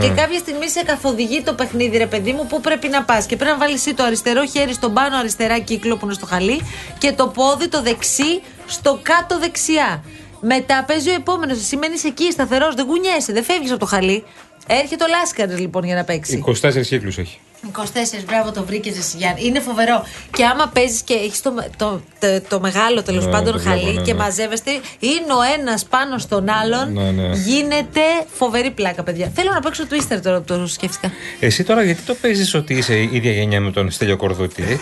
Και 0.00 0.08
κάποια 0.08 0.38
στιγμή 0.38 0.68
σε 0.68 0.82
καθοδηγεί 0.82 1.42
το 1.42 1.54
παιχνίδι, 1.54 1.96
ρε 1.96 2.06
παιδί 2.06 2.32
μου, 2.32 2.46
πού 2.46 2.60
πρέπει 2.60 2.88
να 2.88 3.02
πας. 3.02 3.26
Και 3.26 3.36
πρέπει 3.36 3.50
να 3.50 3.58
βάλεις 3.58 3.74
εσύ 3.74 3.94
το 3.94 4.02
αριστερό 4.02 4.46
χέρι 4.46 4.72
στον 4.72 4.92
πάνω 4.92 5.16
αριστερά 5.16 5.58
κύκλο 5.58 5.96
που 5.96 6.04
είναι 6.04 6.14
στο 6.14 6.26
χαλί 6.26 6.60
και 6.98 7.12
το 7.12 7.28
πόδι 7.28 7.68
το 7.68 7.82
δεξί 7.82 8.42
στο 8.66 9.00
κάτω 9.02 9.38
δεξιά. 9.38 10.04
Μετά 10.40 10.84
παίζει 10.86 11.10
ο 11.10 11.14
επόμενος. 11.14 11.58
Εσύ 11.58 11.76
μένεις 11.76 12.04
εκεί 12.04 12.32
σταθερός, 12.32 12.74
δεν 12.74 12.86
κουνιέσαι, 12.86 13.32
δεν 13.32 13.44
φεύγεις 13.44 13.70
από 13.70 13.80
το 13.80 13.86
χαλί. 13.86 14.24
Έρχεται 14.66 15.04
ο 15.04 15.06
Λάσκαρης 15.08 15.58
λοιπόν 15.58 15.84
για 15.84 15.94
να 15.94 16.04
παίξει. 16.04 16.44
24 16.62 16.86
κύκλους 16.86 17.18
έχει. 17.18 17.38
24, 17.72 18.24
μπράβο, 18.26 18.52
το 18.52 18.64
βρήκες 18.64 18.98
εσύ 18.98 19.16
Γιάννη. 19.16 19.44
Είναι 19.44 19.60
φοβερό. 19.60 20.04
Και 20.36 20.44
άμα 20.44 20.70
παίζεις 20.74 21.02
και 21.02 21.14
έχεις 21.14 21.42
το, 21.42 21.54
το, 21.76 22.00
το, 22.18 22.40
το 22.48 22.60
μεγάλο 22.60 23.02
τέλος 23.02 23.24
Ναι, 23.24 23.30
πάντων 23.30 23.52
το 23.52 23.58
βλέπω, 23.58 23.78
χαλί 23.80 23.94
ναι, 23.94 24.02
και 24.02 24.12
ναι. 24.12 24.18
μαζεύεστε, 24.18 24.70
είναι 24.98 25.32
ο 25.38 25.60
ένας 25.60 25.84
πάνω 25.84 26.18
στον 26.18 26.48
άλλον. 26.48 26.92
Ναι, 26.92 27.10
ναι. 27.10 27.36
Γίνεται 27.36 28.00
φοβερή 28.34 28.70
πλάκα, 28.70 29.02
παιδιά. 29.02 29.32
Θέλω 29.34 29.50
να 29.52 29.60
παίξω 29.60 29.84
Twister 29.90 30.18
τώρα 30.22 30.38
που 30.38 30.44
το 30.44 30.66
σκέφτηκα. 30.66 31.12
Εσύ 31.40 31.64
τώρα 31.64 31.82
γιατί 31.82 32.02
το 32.02 32.14
παίζεις 32.14 32.54
ότι 32.54 32.74
είσαι 32.74 32.94
η 32.98 33.08
ίδια 33.12 33.32
γενιά 33.32 33.60
με 33.60 33.70
τον 33.70 33.90
Στέλιο 33.90 34.16
Κορδούτη; 34.16 34.62
Ε; 34.62 34.66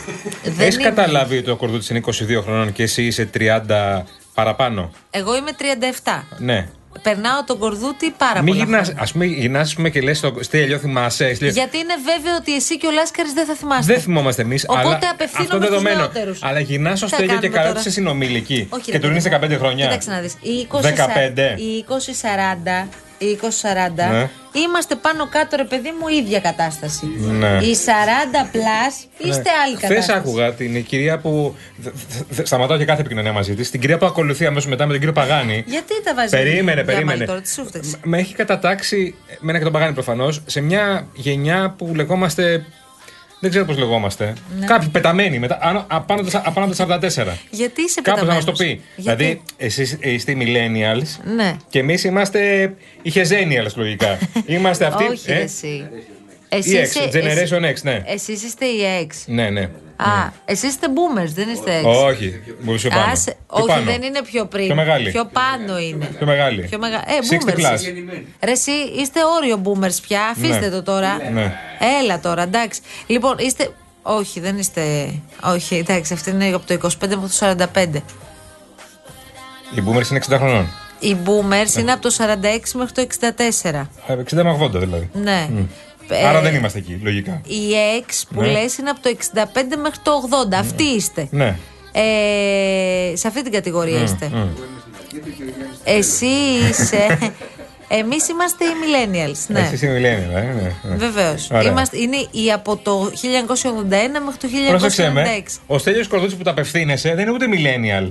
Δεν 0.50 0.60
Έχεις 0.66 0.74
είμαι. 0.74 0.84
καταλάβει 0.84 1.36
ότι 1.38 1.50
ο 1.50 1.56
Κορδούτης 1.56 1.88
είναι 1.90 2.00
22 2.06 2.10
χρονών 2.42 2.72
και 2.72 2.82
εσύ 2.82 3.02
είσαι 3.02 3.30
30 3.38 4.02
παραπάνω; 4.34 4.90
Εγώ 5.10 5.36
είμαι 5.36 5.50
37. 6.04 6.22
Ναι. 6.38 6.68
Περνάω 7.02 7.44
τον 7.44 7.58
κορδούτη 7.58 8.10
πάρα 8.18 8.42
Μην 8.42 8.52
πολλά 8.52 8.64
γυρνάς, 8.64 8.84
χρόνια. 8.86 9.02
ας 9.02 9.12
πούμε, 9.12 9.24
γυρνά 9.24 9.66
και 9.92 10.00
λες 10.00 10.20
το 10.20 10.34
Στέλιο, 10.40 10.78
θυμάσαι. 10.78 11.34
Στέλιο. 11.34 11.52
Γιατί 11.54 11.78
είναι 11.78 11.94
βέβαιο 12.04 12.36
ότι 12.36 12.54
εσύ 12.54 12.78
και 12.78 12.86
ο 12.86 12.90
Λάσκαρης 12.90 13.32
δεν 13.32 13.46
θα 13.46 13.54
θυμάστε. 13.54 13.92
Δεν 13.92 14.02
θυμόμαστε 14.02 14.42
εμείς. 14.42 14.64
Οπότε 14.68 14.86
αλλά 14.86 14.98
απευθύνομαι 15.12 15.54
αυτό 15.54 15.56
στους 15.56 15.68
δεδομένο. 15.68 15.98
νεότερους. 15.98 16.42
Αλλά 16.42 16.60
γυρνάς 16.60 16.92
Τι 16.92 16.98
στο 16.98 17.08
θα 17.08 17.14
Στέλιο 17.14 17.34
και 17.34 17.40
κάνουμε 17.40 17.56
καλά 17.56 17.66
τώρα; 17.68 17.78
ότι 17.80 17.88
είσαι 17.88 17.98
συνομιλική. 17.98 18.66
Όχι, 18.70 18.82
και 18.82 18.92
ρε 18.92 18.98
του 18.98 19.06
είναι 19.06 19.22
παιδί 19.22 19.54
μου. 19.54 19.54
15 19.54 19.58
χρονιά. 19.58 19.84
Κοίταξε 19.86 20.10
να 20.10 20.20
δεις. 20.20 20.34
Οι 20.40 20.66
20, 20.72 20.80
15. 20.80 21.54
Οι 21.56 21.84
20-40, 21.88 22.88
οι 23.18 23.38
20-40 23.42 24.10
Ναι. 24.10 24.28
είμαστε 24.52 24.94
πάνω 24.94 25.28
κάτω, 25.28 25.56
ρε 25.56 25.64
παιδί 25.64 25.92
μου, 26.00 26.08
ίδια 26.08 26.40
κατάσταση. 26.40 27.06
Ναι. 27.06 27.48
Οι 27.62 27.74
40 27.76 28.44
plus 28.52 29.26
είστε 29.26 29.50
άλλη 29.64 29.74
κατάσταση. 29.74 30.02
Χθε 30.02 30.12
άκουγα 30.18 30.52
την 30.52 30.84
κυρία 30.84 31.18
που. 31.18 31.54
δε- 31.76 31.90
δε- 31.90 32.22
δε- 32.28 32.44
Σταματάω 32.44 32.78
και 32.78 32.84
κάθε 32.84 33.00
επικοινωνία 33.00 33.32
μαζί 33.32 33.54
της. 33.54 33.70
Την 33.70 33.80
κυρία 33.80 33.98
που 33.98 34.06
ακολουθεί 34.06 34.46
αμέσως 34.46 34.68
μετά 34.70 34.84
με 34.84 34.90
τον 34.90 34.98
κύριο 34.98 35.14
Παγάνη. 35.14 35.64
Γιατί 35.66 36.02
τα 36.04 36.14
βάζει 36.14 36.30
Περίμενε, 36.30 36.72
για 36.72 36.84
περίμενε. 36.84 37.04
μαλλί 37.12 37.26
τώρα, 37.26 37.40
τι 37.40 37.50
σου 37.52 37.66
φταίξει. 37.66 37.94
Με 38.02 38.18
έχει 38.18 38.34
κατατάξει, 38.34 39.14
με 39.40 39.48
ένα 39.50 39.58
και 39.58 39.64
τον 39.64 39.72
Παγάνη 39.72 39.92
προφανώς, 39.92 40.42
σε 40.46 40.60
μια 40.60 41.06
γενιά 41.14 41.74
που 41.78 41.92
λεγόμαστε. 41.94 42.64
Δεν 43.46 43.54
ξέρω 43.54 43.64
πώς 43.74 43.78
λεγόμαστε. 43.84 44.32
Ναι. 44.58 44.66
Κάποιοι 44.66 44.88
πεταμένοι 44.88 45.38
μετά, 45.38 45.58
άνω- 45.62 45.84
απάνω 45.88 46.20
από 46.20 46.30
τα- 46.30 46.42
απάνω 46.44 46.66
από 46.66 46.74
τα 46.76 46.84
44. 46.84 47.38
Γιατί 47.50 47.82
είσαι 47.82 48.00
Κάπω 48.00 48.24
να 48.24 48.34
μας 48.34 48.44
το 48.44 48.52
πεταμένος; 48.52 48.80
πει. 48.96 49.02
Γιατί; 49.02 49.22
Δηλαδή, 49.24 49.42
εσείς 49.56 49.98
είστε 50.00 50.32
οι 50.32 50.36
millennials 50.40 51.34
Ναι. 51.36 51.56
και 51.68 51.78
εμείς 51.78 52.04
είμαστε 52.04 52.72
οι 53.02 53.12
hezenials 53.14 53.72
λογικά. 53.74 54.18
είμαστε 54.46 54.84
αυτοί. 54.84 55.04
Όχι, 55.04 55.30
ε, 55.30 55.34
εσύ. 55.34 55.66
η 55.66 55.86
Εσύ 56.48 56.70
X, 56.78 56.82
είσαι- 56.82 57.08
Generation 57.12 57.62
εσύ- 57.62 57.74
X, 57.76 57.82
ναι. 57.82 58.02
Εσείς 58.06 58.42
είστε 58.42 58.64
οι 58.64 59.08
X. 59.10 59.14
Ναι, 59.26 59.50
ναι. 59.50 59.68
Α, 59.98 60.32
εσείς 60.44 60.68
είστε 60.68 60.86
boomers, 60.86 61.28
δεν 61.34 61.48
είστε 61.48 61.80
X. 61.82 61.84
Όχι, 61.84 62.42
μπορείς 62.60 62.80
πιο 62.80 62.90
πάνω. 62.90 63.12
Άσε- 63.12 63.36
Πιο 63.46 63.56
όχι, 63.58 63.66
πάνω. 63.66 63.90
δεν 63.90 64.02
είναι 64.02 64.22
πιο 64.22 64.44
πριν. 64.46 64.66
Πιο 64.66 64.74
μεγάλη. 64.74 65.10
Πιο 65.10 65.24
πάνω 65.32 65.78
είναι. 65.78 66.04
Πιο 66.16 66.26
μεγάλη. 66.26 66.62
Πιο 66.62 66.78
μεγα... 66.78 66.96
Ε, 66.96 67.18
60 67.30 67.50
boomers. 67.50 67.56
plus. 67.56 67.92
Ρε, 68.44 68.50
εσύ 68.50 68.70
είστε 68.70 69.20
όριο 69.36 69.60
boomers 69.64 69.96
πια. 70.08 70.20
Αφήστε 70.24 70.58
Ναι. 70.58 70.68
το 70.68 70.82
τώρα. 70.82 71.16
Ναι. 71.32 71.52
Έλα 72.02 72.20
τώρα, 72.20 72.42
εντάξει. 72.42 72.80
Λοιπόν, 73.06 73.34
είστε 73.38 73.70
Όχι, 74.02 74.40
δεν 74.40 74.58
είστε. 74.58 75.10
Όχι, 75.44 75.74
εντάξει, 75.76 76.12
αυτή 76.12 76.30
είναι 76.30 76.46
από 76.54 76.66
το 76.66 76.74
25 76.74 76.88
μέχρι 77.00 77.56
το 77.56 77.68
45. 77.74 77.86
Οι 79.74 79.82
boomers 79.86 80.10
είναι 80.10 80.20
60 80.28 80.36
χρονών. 80.36 80.68
Οι 80.98 81.16
boomers 81.24 81.78
είναι 81.78 81.92
από 81.92 82.02
το 82.02 82.14
46 82.18 82.72
μέχρι 82.74 82.92
το 82.92 83.06
64. 83.62 83.88
Ε, 84.06 84.14
60 84.14 84.42
με 84.42 84.58
80 84.62 84.70
δηλαδή. 84.70 85.10
Ναι. 85.12 85.48
Ε, 86.08 86.26
Άρα 86.26 86.40
δεν 86.40 86.54
είμαστε 86.54 86.78
εκεί, 86.78 87.00
λογικά. 87.02 87.40
Οι 87.46 87.70
ex 88.00 88.22
που 88.34 88.40
Ναι. 88.40 88.46
λες 88.50 88.78
είναι 88.78 88.90
από 88.90 89.00
το 89.00 89.08
65 89.08 89.76
μέχρι 89.82 89.98
το 90.02 90.12
80. 90.50 90.54
Αυτοί 90.58 90.82
είστε. 90.84 91.28
Ναι. 91.30 91.58
Ε, 91.92 93.16
σε 93.16 93.28
αυτή 93.28 93.42
την 93.42 93.52
κατηγορία 93.52 94.02
είστε. 94.02 94.30
Εσύ 95.84 96.26
είσαι. 96.70 97.18
Εμείς 97.88 98.28
είμαστε 98.28 98.64
οι 98.64 98.68
millennials. 98.68 99.38
Ναι. 99.48 99.60
Εσείς 99.60 99.82
είναι 99.82 99.98
millennial, 99.98 100.36
ε, 100.36 100.40
ναι. 100.40 100.74
ναι. 100.82 100.96
Βεβαίως. 100.96 101.50
Ωραία. 101.50 101.86
Είναι 101.90 102.16
οι 102.30 102.52
από 102.52 102.76
το 102.76 103.04
1981 103.04 103.12
μέχρι 104.24 104.38
το 104.40 104.48
Πρόσεξε 104.68 105.10
με. 105.10 105.42
1996. 105.46 105.58
Ο 105.66 105.78
Στέλιος 105.78 106.08
Κορδούτσης 106.08 106.38
που 106.38 106.44
τα 106.44 106.50
απευθύνεσαι 106.50 107.14
δεν 107.14 107.18
είναι 107.18 107.32
ούτε 107.32 107.46
millennial. 107.50 108.10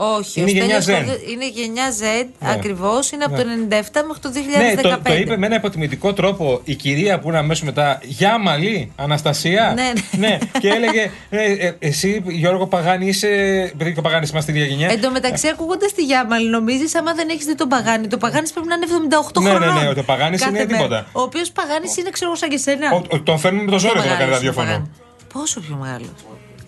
Όχι, 0.00 0.40
Είναι 0.40 0.50
ο 0.50 0.52
γενιά 0.54 0.80
Στέλιος 0.80 1.04
Z. 1.04 1.08
Κορδού- 1.08 1.30
Είναι 1.30 1.48
γενιά 1.48 1.90
Z 1.90 2.26
Ναι. 2.38 2.50
ακριβώς. 2.50 3.10
Είναι 3.10 3.24
από 3.24 3.36
το 3.36 3.42
97 3.42 4.02
μέχρι 4.06 4.20
το 4.22 4.30
2015. 4.30 4.74
Ναι, 4.74 4.82
το, 4.82 5.00
το 5.04 5.14
είπε 5.14 5.36
με 5.36 5.46
ένα 5.46 5.54
υποτιμητικό 5.56 6.12
τρόπο 6.12 6.60
η 6.64 6.74
κυρία 6.74 7.18
που 7.18 7.28
είναι 7.28 7.38
αμέσως 7.38 7.64
μετά. 7.64 7.98
Γεια 8.02 8.38
Μαλή, 8.38 8.92
Αναστασία. 8.96 9.72
Ναι, 9.76 9.92
ναι. 10.18 10.38
και 10.60 10.68
έλεγε 10.68 11.10
ε, 11.30 11.52
ε, 11.52 11.76
Εσύ, 11.78 12.22
Γιώργο 12.26 12.66
Παγάνη, 12.66 13.06
είσαι. 13.06 13.28
Επειδή 13.74 13.92
και 13.92 13.98
ο 13.98 14.02
Παγάνης 14.02 14.30
είμαστε 14.30 14.50
στη 14.52 14.60
ίδια 14.60 14.70
γενιά. 14.74 14.88
Εν 14.90 15.00
τω 15.00 15.10
μεταξύ, 15.10 15.48
ακούγοντας 15.48 15.92
τη 15.92 16.02
Γιάμαλη, 16.04 16.48
νομίζεις 16.48 16.94
άμα 16.94 17.14
δεν 17.14 17.28
έχεις 17.28 17.44
δει 17.44 17.54
τον 17.54 17.68
Παγάνη. 17.68 18.06
Το 18.06 18.16
Παγάνης 18.18 18.52
πρέπει 18.52 18.68
να 18.68 18.74
είναι 18.74 18.86
78 18.88 19.40
Ναι, 19.42 19.50
ναι, 19.50 19.56
χρονών. 19.56 19.82
ναι, 19.94 20.00
ο 20.00 20.04
Παγάνης 20.04 20.40
Κάθε 20.40 20.50
είναι 20.56 20.64
μέρα. 20.64 20.76
τίποτα. 20.78 21.06
Ο 21.12 21.20
οποίος 21.20 21.50
Παγάνης 21.50 21.96
είναι, 21.96 22.10
ξέρω 22.10 22.30
εγώ, 22.30 22.38
σαν 22.38 22.48
και 22.48 22.56
σένα. 22.56 22.92
Ο- 22.92 23.02
ο- 23.16 23.20
τον 23.20 23.38
φέρνουμε 23.38 23.64
με 23.64 23.70
το 23.70 23.78
ζόρι 23.78 23.92
Πιο 23.92 24.02
εδώ 24.02 24.10
να 24.10 24.16
κάνει 24.18 24.30
μεγάλος 24.30 24.42
είναι 24.42 24.50
ο 24.50 24.62
ραδιόφωνο. 24.62 24.66
Παγάνης. 24.66 25.32
Πόσο 25.32 25.60
πιο 25.60 25.76
μεγάλος. 25.80 26.08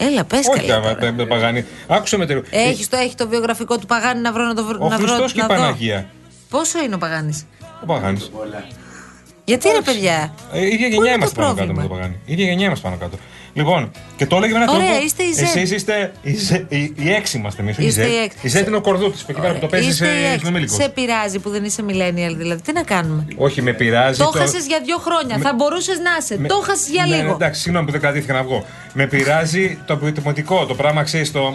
Έλα, 0.02 0.24
πες 0.24 0.46
Όχι, 0.46 0.66
καλά. 0.66 0.74
άμα, 0.88 0.94
τώρα. 0.94 1.12
με 1.12 1.26
Παγάνη. 1.26 1.64
Άκουσε 1.86 2.16
με 2.16 2.26
τελείως. 2.26 2.46
Έχεις 2.50 2.88
το, 2.88 2.96
έχει 2.96 3.14
το 3.14 3.28
βιογραφικό 3.28 3.78
του 3.78 3.86
Παγάνη 3.86 4.20
να 4.20 4.32
βρω 4.32 4.44
να 4.44 4.54
το 4.54 4.64
βρω. 4.64 4.78
Ο 4.80 4.88
να 4.88 4.96
βρω, 4.96 5.06
Χριστός 5.06 5.32
και 5.32 5.38
η 5.40 5.42
να 5.42 5.48
δω. 5.48 5.54
Παναγία. 5.54 6.06
Πόσο 6.50 6.82
είναι 6.82 6.94
ο 6.94 6.98
Παγάνη. 6.98 7.46
Ο 7.82 7.86
Παγάνη. 7.86 8.20
Γιατί 9.44 9.68
ρε 9.68 9.80
παιδιά; 9.80 10.34
Ε, 10.52 10.66
ίδια 10.66 10.76
Πού 10.76 10.92
γενιά 10.92 10.96
είναι 10.98 11.10
είμαστε 11.14 11.34
το 11.34 11.40
πάνω 11.40 11.54
κάτω 11.54 11.66
με 11.66 11.72
πρόβλημα; 11.72 11.82
το 11.82 11.88
Παγάνη. 11.94 12.16
ίδια 12.24 12.44
γενιά 12.44 12.66
είμαστε 12.66 12.88
πάνω 12.88 13.00
κάτω. 13.00 13.16
Λοιπόν, 13.52 13.90
και 14.16 14.26
το 14.26 14.36
έλεγε 14.36 14.52
με 14.52 14.58
έναν 14.62 14.74
Ωραία, 14.74 14.86
τρόπο. 14.88 15.04
είστε 15.04 15.22
η 15.22 15.34
Z. 15.38 15.42
Εσείς 15.42 15.70
είστε 15.70 16.12
οι, 16.22 16.36
Z, 16.50 16.64
οι, 16.68 16.92
οι 16.96 17.12
έξι 17.12 17.38
είμαστε 17.38 17.62
εμείς. 17.62 17.78
Είστε 17.78 18.06
οι 18.06 18.16
έξι. 18.16 18.58
Η 18.58 18.62
Z 18.64 18.66
είναι 18.66 18.76
ο 18.76 18.80
κορδούτης 18.80 19.20
που 19.20 19.26
εκεί 19.30 19.40
πέρα 19.40 19.52
που 19.52 19.58
το 19.60 19.66
παίζει 19.66 19.88
Είστε 19.88 20.06
οι 20.06 20.24
έξι. 20.24 20.68
σε 20.74 20.82
Σε 20.82 20.88
πειράζει 20.88 21.38
που 21.38 21.50
δεν 21.50 21.64
είσαι 21.64 21.82
millennial 21.88 22.34
δηλαδή. 22.36 22.62
Τι 22.62 22.72
να 22.72 22.82
κάνουμε; 22.82 23.26
Όχι, 23.36 23.62
με 23.62 23.72
πειράζει. 23.72 24.18
Το 24.18 24.32
χάσες 24.36 24.66
για 24.66 24.80
δύο 24.84 24.98
χρόνια. 24.98 25.38
Θα 25.38 25.52
μπορούσες 25.54 25.98
να 25.98 26.10
είσαι. 26.20 26.38
με- 26.38 26.48
Το 26.48 26.62
χάσες 26.66 26.88
για 26.88 27.06
Ναι, 27.06 27.16
ναι, 27.16 27.22
λίγο. 27.22 27.32
εντάξει, 27.34 27.60
συγγνώμη 27.60 27.86
που 27.86 27.92
δεν 27.92 28.00
κρατήθηκα 28.00 28.32
να 28.32 28.42
βγω. 28.42 28.64
Με 28.92 29.06
πειράζει 29.06 29.78
το 29.86 29.94
αποτιμωτικό, 29.94 30.66
το 30.66 30.74
πράγμα 30.74 31.02
ξέρεις. 31.02 31.32
Το... 31.32 31.54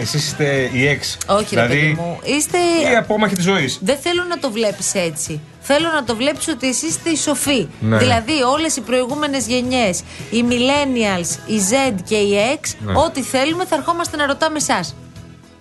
Εσείς 0.00 0.26
είστε 0.26 0.68
οι 0.72 0.86
έξι. 0.86 1.16
Όχι, 1.26 1.54
ρε 1.54 1.66
δηλαδή, 1.66 1.74
παιδί 1.80 1.92
μου. 1.92 2.18
Είστε. 2.24 2.58
Η 2.92 2.96
απόμαχη 2.96 3.34
της 3.34 3.44
ζωής. 3.44 3.78
Δεν 3.82 3.96
θέλω 4.00 4.24
να 4.28 4.38
το 4.38 4.50
βλέπεις 4.50 4.94
έτσι. 4.94 5.40
Θέλω 5.60 5.88
να 5.94 6.04
το 6.04 6.16
βλέπεις 6.16 6.48
ότι 6.48 6.68
εσεί 6.68 6.86
είστε 6.86 7.10
οι 7.10 7.16
σοφοί. 7.16 7.68
Ναι. 7.80 7.96
Δηλαδή, 7.96 8.32
όλες 8.52 8.76
οι 8.76 8.80
προηγούμενες 8.80 9.46
γενιές, 9.46 10.02
οι 10.30 10.44
millennials, 10.48 11.28
οι 11.46 11.60
Z 11.70 11.94
και 12.08 12.14
οι 12.16 12.58
X, 12.62 12.68
Ναι. 12.78 12.92
ό,τι 12.98 13.22
θέλουμε 13.22 13.64
θα 13.64 13.76
ερχόμαστε 13.76 14.16
να 14.16 14.26
ρωτάμε 14.26 14.56
εσάς. 14.56 14.94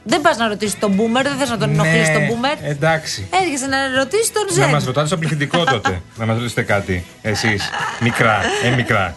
Δεν 0.04 0.22
πας 0.22 0.38
να 0.38 0.48
ρωτήσεις 0.48 0.80
τον 0.80 0.96
boomer, 0.98 1.24
δεν 1.24 1.36
θες 1.40 1.50
να 1.50 1.58
τον 1.58 1.70
ενοχλήσει 1.70 2.12
τον 2.12 2.22
boomer. 2.22 2.58
Ναι, 2.62 2.68
εντάξει. 2.70 3.28
Έρχεσαι 3.44 3.68
να 3.68 3.78
ρωτήσεις 3.98 4.32
τον 4.32 4.46
Να 4.64 4.68
Z. 4.68 4.72
μας 4.72 4.86
ρωτάτε 4.86 5.08
στο 5.08 5.18
πληθυντικό 5.18 5.64
τότε. 5.64 6.02
να 6.20 6.26
μας 6.26 6.36
ρωτήσετε 6.36 6.62
κάτι. 6.62 7.06
Εσείς. 7.22 7.70
Μικρά. 8.00 8.40
Ε, 8.64 8.70
μικρά. 8.76 9.16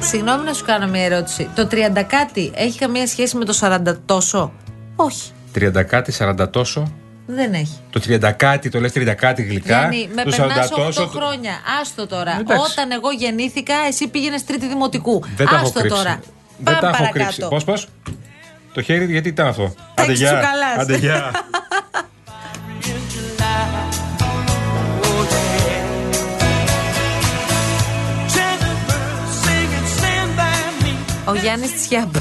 Συγγνώμη 0.00 0.44
να 0.44 0.52
σου 0.52 0.64
κάνω 0.64 0.86
μια 0.86 1.04
ερώτηση. 1.04 1.48
Το 1.54 1.68
30 1.70 2.02
κάτι 2.06 2.52
έχει 2.54 2.78
καμία 2.78 3.06
σχέση 3.06 3.36
με 3.36 3.44
το 3.44 3.58
40 3.60 3.78
τόσο; 4.06 4.52
Όχι, 5.00 5.30
30 5.54 5.82
κάτι, 5.86 6.12
40 6.18 6.50
τόσο. 6.50 6.92
δεν 7.26 7.52
έχει. 7.54 7.78
Το 7.90 8.00
30 8.00 8.32
κάτι, 8.36 8.68
το 8.68 8.80
λες 8.80 8.92
30 8.94 9.14
κάτι 9.14 9.42
γλυκά. 9.42 9.78
Γιάννη, 9.78 10.08
με 10.14 10.22
το 10.22 10.30
περνάς 10.36 10.70
8 10.70 10.76
τόσο, 10.76 11.02
το- 11.02 11.08
χρόνια. 11.08 11.52
Άστο 11.80 12.06
τώρα. 12.06 12.36
Εντάξει. 12.40 12.62
Όταν 12.72 12.90
εγώ 12.90 13.10
γεννήθηκα, 13.10 13.74
εσύ 13.88 14.08
πήγαινες 14.08 14.44
τρίτη 14.44 14.66
δημοτικού. 14.68 15.22
Δεν 15.36 15.46
τα 15.46 15.54
έχω 15.56 15.64
Άστο 15.66 15.80
κρύψει. 15.80 15.96
τώρα. 15.96 16.20
Δεν 16.58 16.64
Πάμε 16.64 16.80
τα 16.80 16.86
έχω 16.88 16.96
παρακάτω. 16.96 17.18
κρύψει. 17.24 17.48
Πώς, 17.48 17.64
πώς; 17.64 17.88
Το 18.72 18.82
χέρι, 18.82 19.04
γιατί 19.04 19.28
ήταν 19.28 19.46
αυτό; 19.46 19.62
Τα 19.94 20.02
Άντε, 20.02 20.12
έχεις 20.12 20.18
γεια. 20.20 20.32
τσουκαλάς. 20.32 20.78
Άντε, 20.78 20.96
γεια. 20.96 21.30
Ο 31.24 31.34
Γιάννης 31.34 31.74
Τσιάμπα. 31.74 32.20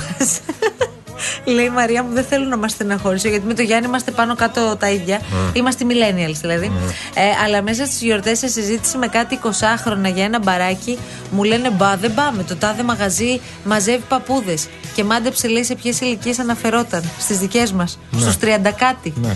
Λέει 1.54 1.70
Μαρία 1.70 2.04
μου, 2.04 2.14
δεν 2.14 2.24
θέλω 2.24 2.46
να 2.46 2.58
μας 2.58 2.72
στεναχωρήσω 2.72 3.28
γιατί 3.30 3.46
με 3.46 3.54
το 3.54 3.62
Γιάννη 3.62 3.88
είμαστε 3.88 4.12
πάνω 4.12 4.36
κάτω 4.36 4.76
τα 4.80 4.90
ίδια. 4.90 5.22
Είμαστε 5.54 5.86
millennials 5.90 6.36
δηλαδή. 6.42 6.72
Ε, 7.14 7.22
αλλά 7.46 7.62
μέσα 7.62 7.86
στις 7.86 8.02
γιορτές 8.02 8.38
σε 8.38 8.48
συζήτηση 8.48 8.98
με 8.98 9.08
κάτι 9.08 9.40
20χρονα 9.44 10.14
για 10.14 10.24
ένα 10.24 10.40
μπαράκι, 10.40 10.98
μου 11.32 11.44
λένε 11.44 11.70
Μπα, 11.70 11.96
δεν 11.98 12.14
πάμε. 12.14 12.44
Το 12.44 12.56
τάδε 12.56 12.84
μαγαζί 12.84 13.42
μαζεύει 13.64 14.04
παππούδες. 14.10 14.68
Και 14.96 15.04
μάντεψε, 15.04 15.48
λέει, 15.48 15.64
σε 15.64 15.76
ποιες 15.76 16.00
ηλικίες 16.00 16.40
αναφερόταν. 16.40 17.04
Στις 17.20 17.38
δικές 17.38 17.72
μας. 17.72 18.00
Στους 18.20 18.36
30 18.38 18.72
κάτι. 18.78 19.14
Ναι. 19.22 19.36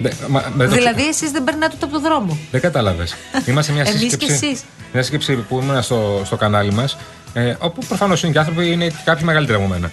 Δε- 0.00 0.10
μα- 0.28 0.52
δεν 0.56 0.68
το 0.68 0.74
Δηλαδή, 0.74 1.06
εσείς 1.08 1.30
δεν 1.30 1.44
περνάτε 1.44 1.72
ούτε 1.76 1.84
από 1.84 1.94
το 1.94 2.00
δρόμο. 2.00 2.38
Δεν 2.50 2.60
κατάλαβες. 2.60 3.14
Είμαστε 3.46 3.72
μια 3.72 3.82
Εμείς 3.88 4.00
σύσκεψη. 4.00 4.26
και 4.26 4.32
εσείς. 4.32 4.60
Μια 4.92 5.02
σύσκεψη 5.02 5.34
που 5.34 5.60
ήμουν 5.62 5.82
στο, 5.82 6.22
στο 6.24 6.36
κανάλι 6.36 6.72
μας. 6.72 6.96
Ε, 7.34 7.54
όπου 7.58 7.84
προφανώς 7.86 8.22
είναι 8.22 8.32
και 8.32 8.38
άνθρωποι, 8.38 8.70
είναι 8.72 8.86
και 8.88 8.94
κάποιοι 9.04 9.22
μεγαλύτεροι 9.26 9.58
από 9.58 9.66
μένα. 9.68 9.90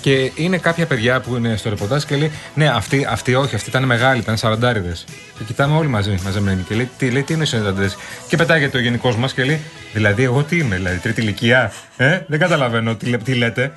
Και 0.00 0.32
είναι 0.34 0.58
κάποια 0.58 0.86
παιδιά 0.86 1.20
που 1.20 1.36
είναι 1.36 1.56
στο 1.56 1.68
ρεπορτάζ 1.68 2.02
και 2.04 2.16
λέει: 2.16 2.30
Ναι, 2.54 2.68
αυτή, 2.68 3.06
αυτή 3.08 3.34
όχι, 3.34 3.54
αυτή 3.54 3.68
ήταν 3.68 3.84
μεγάλη, 3.84 4.20
ήταν 4.20 4.36
σαραντάριδες. 4.36 5.04
Και 5.38 5.44
κοιτάμε 5.44 5.76
όλοι 5.76 5.88
μαζί, 5.88 6.18
μαζεμένοι. 6.24 6.62
Και 6.62 6.74
λέει: 6.74 6.90
Τι, 6.98 7.10
λέει, 7.10 7.22
τι 7.22 7.34
είναι 7.34 7.44
σαραντάριδες. 7.44 7.96
Και 8.28 8.36
πετάγεται 8.36 8.78
ο 8.78 8.80
γενικός 8.80 9.16
μας 9.16 9.32
και 9.32 9.44
λέει: 9.44 9.60
Δηλαδή, 9.92 10.22
εγώ 10.22 10.42
τι 10.42 10.56
είμαι, 10.58 10.76
δηλαδή, 10.76 10.96
τρίτη 10.98 11.20
ηλικία. 11.20 11.72
Ε, 11.96 12.20
δεν 12.26 12.38
καταλαβαίνω 12.38 12.94
τι, 12.96 13.06
λέ- 13.06 13.22
τι 13.22 13.34
λέτε. 13.34 13.72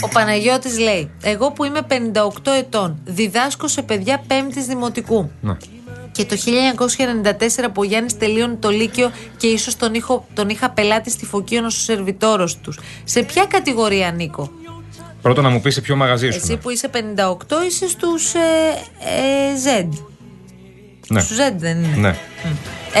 Ο 0.00 0.08
Παναγιώτης 0.08 0.78
λέει: 0.78 1.10
Εγώ 1.22 1.50
που 1.52 1.64
είμαι 1.64 1.80
58 1.88 1.92
ετών, 2.58 2.98
διδάσκω 3.04 3.68
σε 3.68 3.82
παιδιά 3.82 4.22
πέμπτης 4.26 4.66
δημοτικού. 4.66 5.30
Να. 5.40 5.56
Και 6.12 6.24
το 6.24 6.36
1994 6.36 7.64
που 7.72 7.80
ο 7.80 7.84
Γιάννης 7.84 8.18
τελείωνε 8.18 8.54
το 8.54 8.68
Λύκειο 8.68 9.12
και 9.36 9.46
ίσως 9.46 9.76
τον, 9.76 9.94
είχα, 9.94 10.24
τον 10.34 10.48
είχα 10.48 10.70
πελάτη 10.70 11.10
στη 11.10 11.24
Φωκίων 11.26 11.64
ως 11.64 11.76
ο 11.76 11.80
σερβιτόρος 11.80 12.56
τους. 12.58 12.78
Σε 13.04 13.22
ποια 13.22 13.44
κατηγορία 13.44 14.08
ανήκω; 14.08 14.50
Πρώτον, 15.22 15.44
να 15.44 15.50
μου 15.50 15.60
πεις 15.60 15.74
σε 15.74 15.80
ποιο 15.80 15.96
μαγαζί 15.96 16.26
Εσύ 16.26 16.46
σου. 16.46 16.58
που 16.58 16.70
είσαι 16.70 16.90
58 16.92 16.96
είσαι 17.66 17.88
στους 17.88 18.34
ε, 18.34 18.38
ε, 18.98 19.82
Z. 19.84 19.88
Ναι. 21.08 21.20
Στους 21.20 21.36
Z 21.36 21.52
δεν 21.56 21.76
είναι. 21.84 21.96
ναι. 21.96 22.16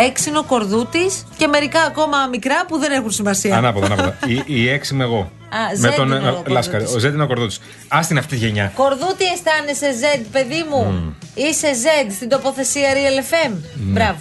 Έξι 0.06 0.28
είναι 0.28 0.38
ο 0.38 0.42
Κορδούτης 0.42 1.26
και 1.36 1.46
μερικά 1.46 1.80
ακόμα 1.82 2.26
μικρά 2.26 2.66
που 2.68 2.78
δεν 2.78 2.92
έχουν 2.92 3.10
σημασία. 3.10 3.56
Ανάποδα, 3.56 3.86
ανάποδα. 3.86 4.18
η, 4.26 4.42
η 4.46 4.68
έξι 4.68 4.94
είμαι 4.94 5.04
εγώ. 5.04 5.18
Α, 5.18 5.58
με 5.78 5.88
Z 5.88 5.92
τον 5.96 6.06
είναι 6.06 6.14
ο 6.14 6.18
ε, 6.18 6.22
Κορδούτης. 6.22 6.52
Λάσκαρη. 6.52 6.84
Ο 6.84 6.98
Ζέντ 6.98 7.14
είναι 7.14 7.22
ο 7.22 7.26
Κορδούτης. 7.26 7.60
Α 7.88 8.00
την 8.08 8.18
αυτή 8.18 8.36
τη 8.38 8.44
γενιά. 8.46 8.72
Κορδούτη 8.74 9.24
αισθάνεσαι 9.34 9.86
Z, 10.00 10.24
παιδί 10.32 10.64
μου. 10.70 11.14
Είσαι 11.48 11.68
Z 11.72 12.10
στην 12.16 12.28
τοποθεσία 12.28 12.88
Real 12.94 13.32
FM. 13.32 13.50
Ναι. 13.74 13.92
Μπράβο. 13.92 14.18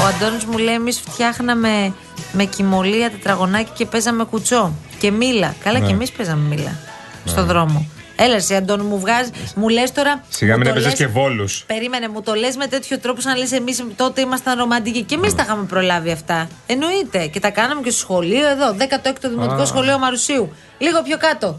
Ο 0.00 0.04
Αντώνης 0.06 0.44
μου 0.44 0.58
λέει: 0.58 0.74
Εμείς 0.74 1.00
φτιάχναμε 1.00 1.92
με 2.32 2.44
κοιμωλία 2.44 3.10
τετραγωνάκι 3.10 3.70
και 3.74 3.86
παίζαμε 3.86 4.24
κουτσό. 4.24 4.72
Και 4.98 5.10
μήλα. 5.10 5.54
Καλά, 5.64 5.78
Ναι. 5.78 5.86
και 5.86 5.92
εμείς 5.92 6.10
παίζαμε 6.12 6.48
μήλα. 6.48 6.78
Στο 7.24 7.44
δρόμο. 7.44 7.86
Έλα, 8.16 8.34
εσύ 8.34 8.54
Αντώνη, 8.54 8.82
μου 8.82 8.98
βγάζει. 9.00 9.30
Μου 9.54 9.68
λες 9.68 9.92
τώρα. 9.92 10.24
Σιγά 10.28 10.52
μου 10.52 10.58
μην 10.58 10.66
το 10.66 10.70
έπαιζες 10.70 10.88
λες- 10.90 10.98
και 10.98 11.06
βόλους. 11.06 11.64
Περίμενε, 11.66 12.08
μου 12.08 12.22
το 12.22 12.34
λες 12.34 12.56
με 12.56 12.66
τέτοιο 12.66 12.98
τρόπο 12.98 13.20
σαν 13.20 13.32
να 13.32 13.38
λες 13.38 13.52
εμείς 13.52 13.84
τότε 13.96 14.20
ήμασταν 14.20 14.58
ρομαντικοί. 14.58 15.02
Και 15.02 15.14
εμείς 15.14 15.34
τα 15.34 15.42
είχαμε 15.42 15.64
προλάβει 15.64 16.10
αυτά. 16.10 16.48
Εννοείται. 16.66 17.26
Και 17.26 17.40
τα 17.40 17.50
κάναμε 17.50 17.80
και 17.80 17.90
στο 17.90 17.98
σχολείο 18.00 18.48
εδώ, 18.48 18.72
16ο 18.78 19.28
Δημοτικό 19.28 19.62
Α. 19.62 19.66
Σχολείο 19.66 19.98
Μαρουσίου. 19.98 20.52
Λίγο 20.78 21.02
πιο 21.02 21.16
κάτω. 21.18 21.58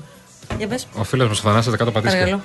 Για 0.57 0.67
πες. 0.67 0.87
Ο 0.93 1.03
φίλος 1.03 1.27
μας 1.27 1.39
ο 1.39 1.41
Θανάσης 1.41 1.71
τα 1.71 1.77
κάτω 1.77 1.91
πατήσια. 1.91 2.17
Παρακαλώ. 2.19 2.41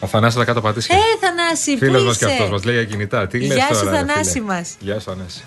Ο 0.00 0.06
Θανάσης 0.06 0.38
τα 0.38 0.44
κάτω 0.44 0.60
πατήσια. 0.60 0.96
Ε, 0.96 1.26
Θανάση, 1.26 1.72
πού 1.72 1.78
Φίλο 1.78 2.02
μα 2.02 2.10
είσαι; 2.10 2.18
και 2.18 2.32
αυτός 2.32 2.50
μας 2.50 2.64
λέει 2.64 2.74
για 2.74 2.84
κινητά. 2.84 3.26
Τι 3.26 3.38
λες 3.40 3.56
Γεια 3.56 3.66
σου, 3.74 3.84
τώρα, 3.84 3.90
ρε 3.90 3.96
Θανάση 3.96 4.30
φίλε; 4.30 4.44
μας. 4.44 4.74
Γεια 4.80 4.94
σου, 4.98 5.10
Θανάση. 5.10 5.42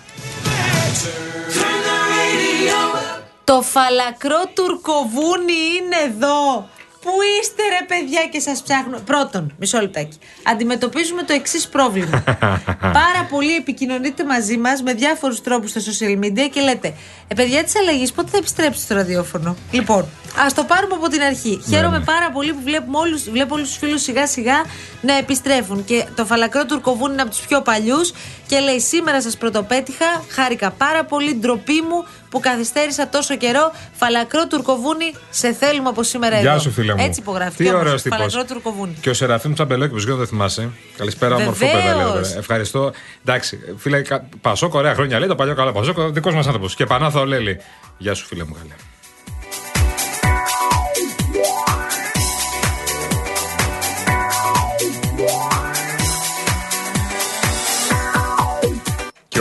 Το 3.44 3.62
φαλακρό 3.62 4.42
τουρκοβούνι 4.54 5.58
είναι 5.76 6.14
εδώ. 6.14 6.68
Πού 7.06 7.12
είστε 7.40 7.62
ρε 7.78 7.84
παιδιά 7.86 8.26
και 8.32 8.40
σας 8.40 8.62
ψάχνω. 8.62 8.98
Πρώτον, 9.04 9.54
μισό 9.58 9.80
λεπτάκι. 9.80 10.18
Αντιμετωπίζουμε 10.42 11.22
το 11.22 11.32
εξής 11.32 11.68
πρόβλημα. 11.68 12.24
Πάρα 13.02 13.26
πολύ 13.30 13.54
επικοινωνείτε 13.54 14.24
μαζί 14.24 14.56
μας 14.56 14.82
με 14.82 14.92
διάφορους 14.92 15.40
τρόπους 15.40 15.70
στα 15.70 15.80
social 15.80 16.24
media 16.24 16.48
και 16.52 16.60
λέτε 16.60 16.94
Ε 17.28 17.34
παιδιά 17.34 17.64
της 17.64 17.76
αλλαγής 17.76 18.12
πότε 18.12 18.28
θα 18.30 18.36
επιστρέψεις 18.36 18.82
στο 18.82 18.94
ραδιόφωνο; 18.94 19.56
Λοιπόν, 19.70 20.08
ας 20.44 20.54
το 20.54 20.64
πάρουμε 20.64 20.94
από 20.94 21.08
την 21.08 21.22
αρχή. 21.22 21.62
Χαίρομαι 21.68 22.00
πάρα 22.00 22.30
πολύ 22.30 22.52
που 22.52 22.62
βλέπουμε 22.62 22.98
όλους, 22.98 23.30
βλέπω 23.30 23.54
όλους 23.54 23.68
τους 23.68 23.78
φίλους 23.78 24.02
σιγά 24.02 24.26
σιγά 24.26 24.64
να 25.00 25.16
επιστρέφουν. 25.16 25.84
Και 25.84 26.04
το 26.14 26.24
φαλακρό 26.24 26.64
του 26.64 26.74
Ουρκοβούνη 26.76 27.12
είναι 27.12 27.22
από 27.22 27.30
τους 27.30 27.40
πιο 27.40 27.62
παλιούς 27.62 28.12
και 28.46 28.58
λέει 28.58 28.80
σήμερα 28.80 29.22
σας 29.22 29.36
πρωτοπέτυχα, 29.36 30.24
χάρηκα 30.28 30.70
πάρα 30.70 31.04
πολύ, 31.04 31.34
ντροπή 31.34 31.80
μου 31.88 32.04
που 32.30 32.40
καθυστέρησα 32.40 33.08
τόσο 33.08 33.36
καιρό. 33.36 33.72
Φαλακρό 33.92 34.46
τουρκοβούνι, 34.46 35.12
σε 35.30 35.52
θέλουμε 35.52 35.88
από 35.88 36.02
σήμερα 36.02 36.40
Γεια 36.40 36.50
εδώ. 36.50 36.60
σου, 36.60 36.70
φίλε 36.70 36.94
μου. 36.94 37.04
Έτσι 37.04 37.20
υπογράφει. 37.20 37.56
Τι 37.56 37.64
Και 37.64 37.70
όμως, 37.70 37.80
ωραίος 37.80 38.02
τύπος. 38.02 38.18
Φαλακρό 38.18 38.44
τουρκοβούνι. 38.44 38.96
Και 39.00 39.10
ο 39.10 39.14
Σεραφείμ 39.14 39.52
Τσαμπελόκη, 39.52 39.92
που 39.94 40.00
δεν 40.00 40.16
το 40.16 40.26
θυμάσαι. 40.26 40.70
Καλησπέρα, 40.96 41.34
όμορφο 41.34 41.52
Βεβαίως. 41.66 41.82
παιδάκι. 41.82 42.00
εδώ 42.00 42.12
πέρα. 42.12 42.34
Ευχαριστώ. 42.38 42.92
Εντάξει, 43.24 43.58
φίλε, 43.76 44.00
κα- 44.02 44.28
Πασόκ, 44.40 44.74
ωραία 44.74 44.94
χρόνια 44.94 45.18
λέει 45.18 45.28
το 45.28 45.34
παλιό 45.34 45.54
καλό 45.54 45.72
Πασόκ, 45.72 46.00
δικός 46.00 46.34
μας 46.34 46.46
άνθρωπος. 46.46 46.74
Και 46.74 46.86
Πανάθα 46.86 47.20
ο 47.20 47.24
Λέλη. 47.24 47.60
Γεια 47.98 48.14
σου, 48.14 48.26
φίλε 48.26 48.44
μου, 48.44 48.52
καλέ. 48.54 48.74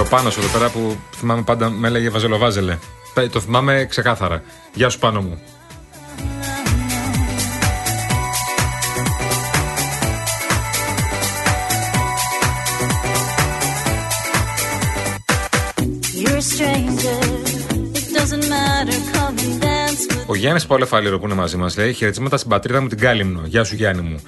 Και 0.05 0.13
ο 0.13 0.17
Πάνος 0.17 0.38
εδώ 0.38 0.47
πέρα 0.47 0.69
που 0.69 0.97
θυμάμαι 1.15 1.41
πάντα 1.41 1.69
με 1.69 1.88
έλεγε 1.88 2.09
Βαζελοβάζελε. 2.09 2.77
Πε- 3.13 3.31
Το 3.31 3.39
θυμάμαι 3.39 3.85
ξεκάθαρα. 3.89 4.43
Γεια 4.74 4.89
σου 4.89 5.00
Πάνο 5.00 5.21
μου. 5.21 5.39
You're 16.21 16.38
a 16.38 16.41
stranger. 16.53 17.19
It 18.00 18.07
doesn't 18.17 18.45
matter. 18.55 18.97
Come 19.13 19.38
and 19.45 19.62
dance 19.62 20.01
with 20.09 20.24
Ο 20.27 20.35
Γιάννης 20.35 20.65
Παολεφάλιρο 20.65 21.19
που 21.19 21.25
είναι 21.25 21.35
μαζί 21.35 21.57
μας 21.57 21.77
λέει: 21.77 21.93
Χαιρετίσματα 21.93 22.38
στην 22.38 22.50
πατρίδα 22.50 22.81
μου 22.81 22.88
την 22.88 22.97
Κάλυμνο. 23.00 23.41
Γεια 23.45 23.63
σου 23.63 23.75
Γιάννη 23.75 24.01
μου. 24.01 24.19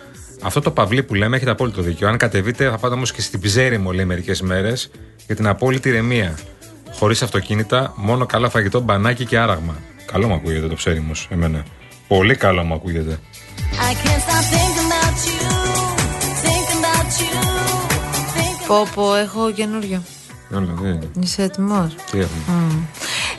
Αυτό 0.42 0.62
το 0.62 0.72
παυλί 0.72 1.04
που 1.04 1.14
λέμε 1.14 1.36
έχετε 1.36 1.52
απόλυτο 1.52 1.82
δίκιο. 1.82 2.08
Αν 2.08 2.18
κατεβείτε, 2.18 2.70
θα 2.70 2.78
πάτε 2.78 2.94
όμως 2.94 3.12
και 3.12 3.22
στην 3.22 3.42
Ψέριμο, 3.42 3.92
λέει 3.92 4.06
μερικές 4.06 4.40
ημέρε, 4.40 4.74
για 5.26 5.36
την 5.36 5.48
απόλυτη 5.48 5.90
ηρεμία. 5.90 6.38
Χωρίς 6.94 7.22
αυτοκίνητα, 7.22 7.94
μόνο 7.96 8.26
καλό 8.26 8.50
φαγητό, 8.50 8.80
μπανάκι 8.80 9.26
και 9.26 9.38
άραγμα. 9.38 9.76
Καλό 10.06 10.28
μου 10.28 10.34
ακούγεται 10.34 10.68
το 10.68 10.76
ψέριμο, 10.76 11.12
εμένα. 11.30 11.66
Πολύ 12.08 12.36
καλό 12.36 12.64
μου 12.64 12.74
ακούγεται. 12.74 13.20
I 13.60 13.94
can't 14.04 14.22
stop 14.26 14.44
thinking 14.54 14.88
about 14.88 15.18
you. 15.28 15.40
Thinking 16.44 16.82
about 16.84 17.10
you. 17.22 17.34
Thinking 18.36 18.68
Πω, 18.68 18.88
πω, 18.96 19.16
έχω 19.16 19.52
καινούριο. 19.52 20.04
Όλα, 20.56 20.98
τι, 21.00 21.20
Είσαι 21.20 21.44
έτοιμος; 21.44 21.96
τι 22.12 22.20
έχουμε; 22.20 22.44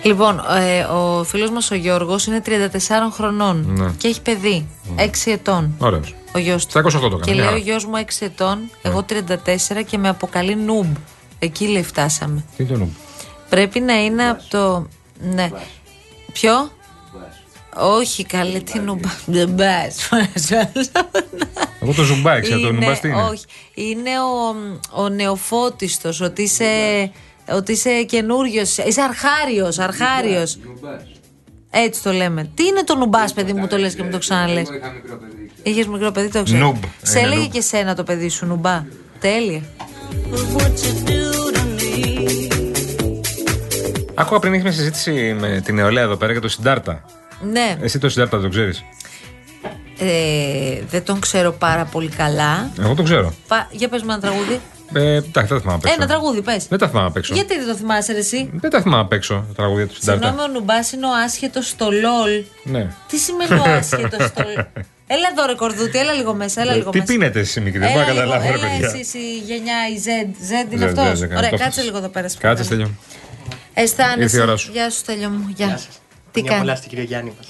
Λοιπόν, 0.03 0.43
ε, 0.59 0.81
ο 0.83 1.25
φίλος 1.25 1.51
μας 1.51 1.71
ο 1.71 1.75
Γιώργος 1.75 2.27
είναι 2.27 2.43
34 2.47 3.11
χρονών 3.13 3.65
Ναι. 3.69 3.91
και 3.99 4.09
έχει 4.09 4.23
παιδί 4.23 4.67
6 4.97 5.31
ετών. 5.31 5.75
Ωραίος. 5.79 6.15
Ο 6.35 6.39
γιος 6.39 6.63
Στα 6.63 6.81
28 6.81 6.91
το 7.11 7.19
Και 7.19 7.31
έκανε. 7.31 7.33
λέει 7.33 7.37
μια 7.37 7.45
ο 7.45 7.49
χαρά. 7.51 7.57
γιος 7.63 7.85
μου 7.85 7.97
6 7.97 8.25
ετών, 8.27 8.59
εγώ 8.83 9.03
34 9.03 9.83
και 9.87 9.99
με 9.99 10.09
αποκαλεί 10.09 10.55
νουμπ. 10.57 10.95
Εκεί 11.39 11.67
λέει 11.69 11.83
φτάσαμε. 11.83 12.45
Τι 12.57 12.63
είναι 12.63 12.73
το 12.73 12.79
νου. 12.79 12.97
Πρέπει 13.49 13.81
να 13.81 14.05
είναι 14.05 14.29
από 14.29 14.43
το. 14.49 14.87
Ναι. 15.35 15.51
Ποιο; 16.33 16.71
Όχι, 17.75 18.25
καλέ, 18.25 18.59
τι 18.59 18.79
νουμπά. 18.79 19.11
Δεν 19.27 19.49
μπας. 19.49 20.09
Εγώ 21.81 21.93
το 21.93 22.03
ζουμπά, 22.03 22.41
ξέρω 22.41 22.61
το 22.61 22.69
Είναι- 22.69 22.79
νουμπά 22.87 22.99
τι 22.99 23.09
είναι. 23.09 23.23
Όχι. 23.23 23.45
Είναι 23.75 24.11
ο, 24.21 25.03
ο 25.03 25.09
νεοφώτιστος, 25.09 26.21
ότι 26.21 26.43
είσαι, 26.43 26.65
ότι 27.57 27.73
είσαι 27.73 28.03
καινούριος. 28.03 28.77
Είσαι 28.79 29.01
αρχάριος, 29.03 29.79
αρχάριος. 29.79 30.59
Έτσι 31.71 32.03
το 32.03 32.13
λέμε. 32.13 32.51
Τι 32.55 32.65
είναι 32.67 32.85
το 32.85 32.97
νουμπάς, 32.97 33.33
παιδί 33.33 33.53
μου, 33.53 33.67
το 33.67 33.77
λες 33.77 33.95
και 33.95 34.03
μου 34.03 34.11
το 34.11 34.19
ξαναλες. 34.19 34.69
Είχες 35.63 35.87
μικρό 35.87 36.11
παιδί, 36.11 36.29
το 36.29 36.43
ξέρω. 36.43 36.59
Νουμπ. 36.65 36.83
Σε 37.03 37.19
Είναι 37.19 37.27
έλεγε 37.27 37.43
νουμπ. 37.43 37.53
και 37.53 37.61
σένα 37.61 37.95
το 37.95 38.03
παιδί 38.05 38.29
σου 38.29 38.47
νουμπά. 38.47 38.85
Τέλεια. 39.21 39.63
of 40.33 40.57
what 40.57 40.63
you 40.63 41.09
do 41.09 41.57
to 41.57 41.61
me. 41.81 42.49
Άκουγα 44.15 44.39
πριν 44.41 44.53
είχε 44.53 44.63
μια 44.63 44.73
συζήτηση 44.73 45.37
με 45.41 45.61
την 45.65 45.75
νεολαία 45.75 46.03
εδώ 46.03 46.17
πέρα 46.17 46.33
για 46.33 46.41
το 46.41 46.49
Συντάρτα. 46.49 47.05
Ναι, 47.51 47.77
Εσύ 47.81 47.99
το 47.99 48.09
Συντάρτα 48.09 48.41
το 48.41 48.49
ξέρεις; 48.49 48.85
ε, 49.99 50.83
δεν 50.91 51.05
τον 51.05 51.21
ξέρω 51.21 51.53
πάρα 51.53 51.85
πολύ 51.85 52.09
καλά. 52.09 52.71
Εγώ 52.81 52.95
το 52.95 53.03
ξέρω. 53.03 53.33
Πα, 53.49 53.69
για 53.71 53.89
πες 53.89 54.03
μου 54.03 54.11
ένα 54.11 54.21
τραγούδι. 54.21 54.61
Ε, 54.95 55.01
εντάξει, 55.15 55.33
δεν 55.33 55.49
τα 55.49 55.59
θυμάμαι 55.61 55.75
απ' 55.79 55.85
έξω. 55.85 55.95
Ένα 55.97 56.07
τραγούδι, 56.07 56.43
πες. 56.43 56.67
Δεν 56.69 56.79
τα 56.79 56.89
θυμάμαι 56.89 57.07
απ' 57.07 57.17
έξω. 57.17 57.35
Γιατί 57.35 57.59
δεν 57.59 57.67
το 57.67 57.75
θυμάσαι 57.75 58.13
ρε, 58.13 58.19
εσύ; 58.19 58.51
Δεν 58.55 58.71
τα 58.71 58.81
θυμάμαι 58.83 59.03
απ' 59.03 59.13
έξω 59.13 59.35
τα 59.49 59.55
τραγούδια 59.55 59.87
του 59.87 59.95
Συντάρτα. 59.95 60.27
Συγγνώμη, 60.27 60.51
ο 60.51 60.53
Νουμπάς 60.59 60.93
είναι 60.93 61.07
ο 61.07 61.11
άσχετος 61.25 61.69
στο 61.69 61.87
LOL. 61.89 62.45
Ναι. 62.63 62.87
Τι 63.09 63.19
σημαίνει 63.19 63.53
ο 63.55 63.63
άσχετος 63.67 64.27
στο 64.29 64.43
LOL; 64.57 64.65
Έλα 65.15 65.29
εδώ 65.33 65.47
ρε 65.47 65.55
κορδούτη, 65.55 65.99
έλα 65.99 66.13
λίγο 66.13 66.35
μέσα, 66.35 66.61
έλα 66.61 66.75
λίγο 66.75 66.91
Τι 66.91 66.99
μέσα. 66.99 67.13
πίνετε 67.13 67.41
εσείς 67.41 67.63
μικρή, 67.63 67.79
δεν 67.81 67.93
μπορώ 67.93 68.05
να 68.05 68.11
Έλα 68.11 68.21
λίγο, 68.25 68.33
καταλάβω, 68.33 68.53
ρε 68.61 68.67
έλα 68.67 68.73
παιδιά. 68.73 68.89
εσείς 68.89 69.15
η 69.15 69.39
γενιά, 69.45 69.77
η 69.95 70.01
Z. 70.05 70.09
Z 70.69 70.73
είναι 70.73 70.85
Z, 70.85 70.89
αυτός. 70.89 71.21
Z, 71.21 71.25
Z, 71.25 71.37
Ωραία, 71.37 71.51
το 71.51 71.57
κάτσε 71.57 71.65
αυτός. 71.65 71.85
λίγο 71.85 71.97
εδώ 71.97 72.09
πέρα. 72.09 72.29
σε 72.29 72.39
Κάτσε, 72.39 72.65
παρακαλώ. 72.65 72.65
στέλιο. 72.65 72.91
Αισθάνεσαι. 73.75 74.23
Ήρθε 74.23 74.37
η 74.39 74.41
ώρα 74.41 74.57
σου. 74.57 74.71
Γεια 74.73 74.91
σου, 74.91 74.99
Στέλιο 74.99 75.29
μου. 75.29 75.53
Γεια. 75.57 75.81
Τι 76.33 76.41
Μια 76.43 76.51
κάνεις; 76.51 76.65
πολλά 76.65 76.75
στην 76.77 76.89
κυρία 76.89 77.05
Γιάννη 77.05 77.33
μας. 77.37 77.47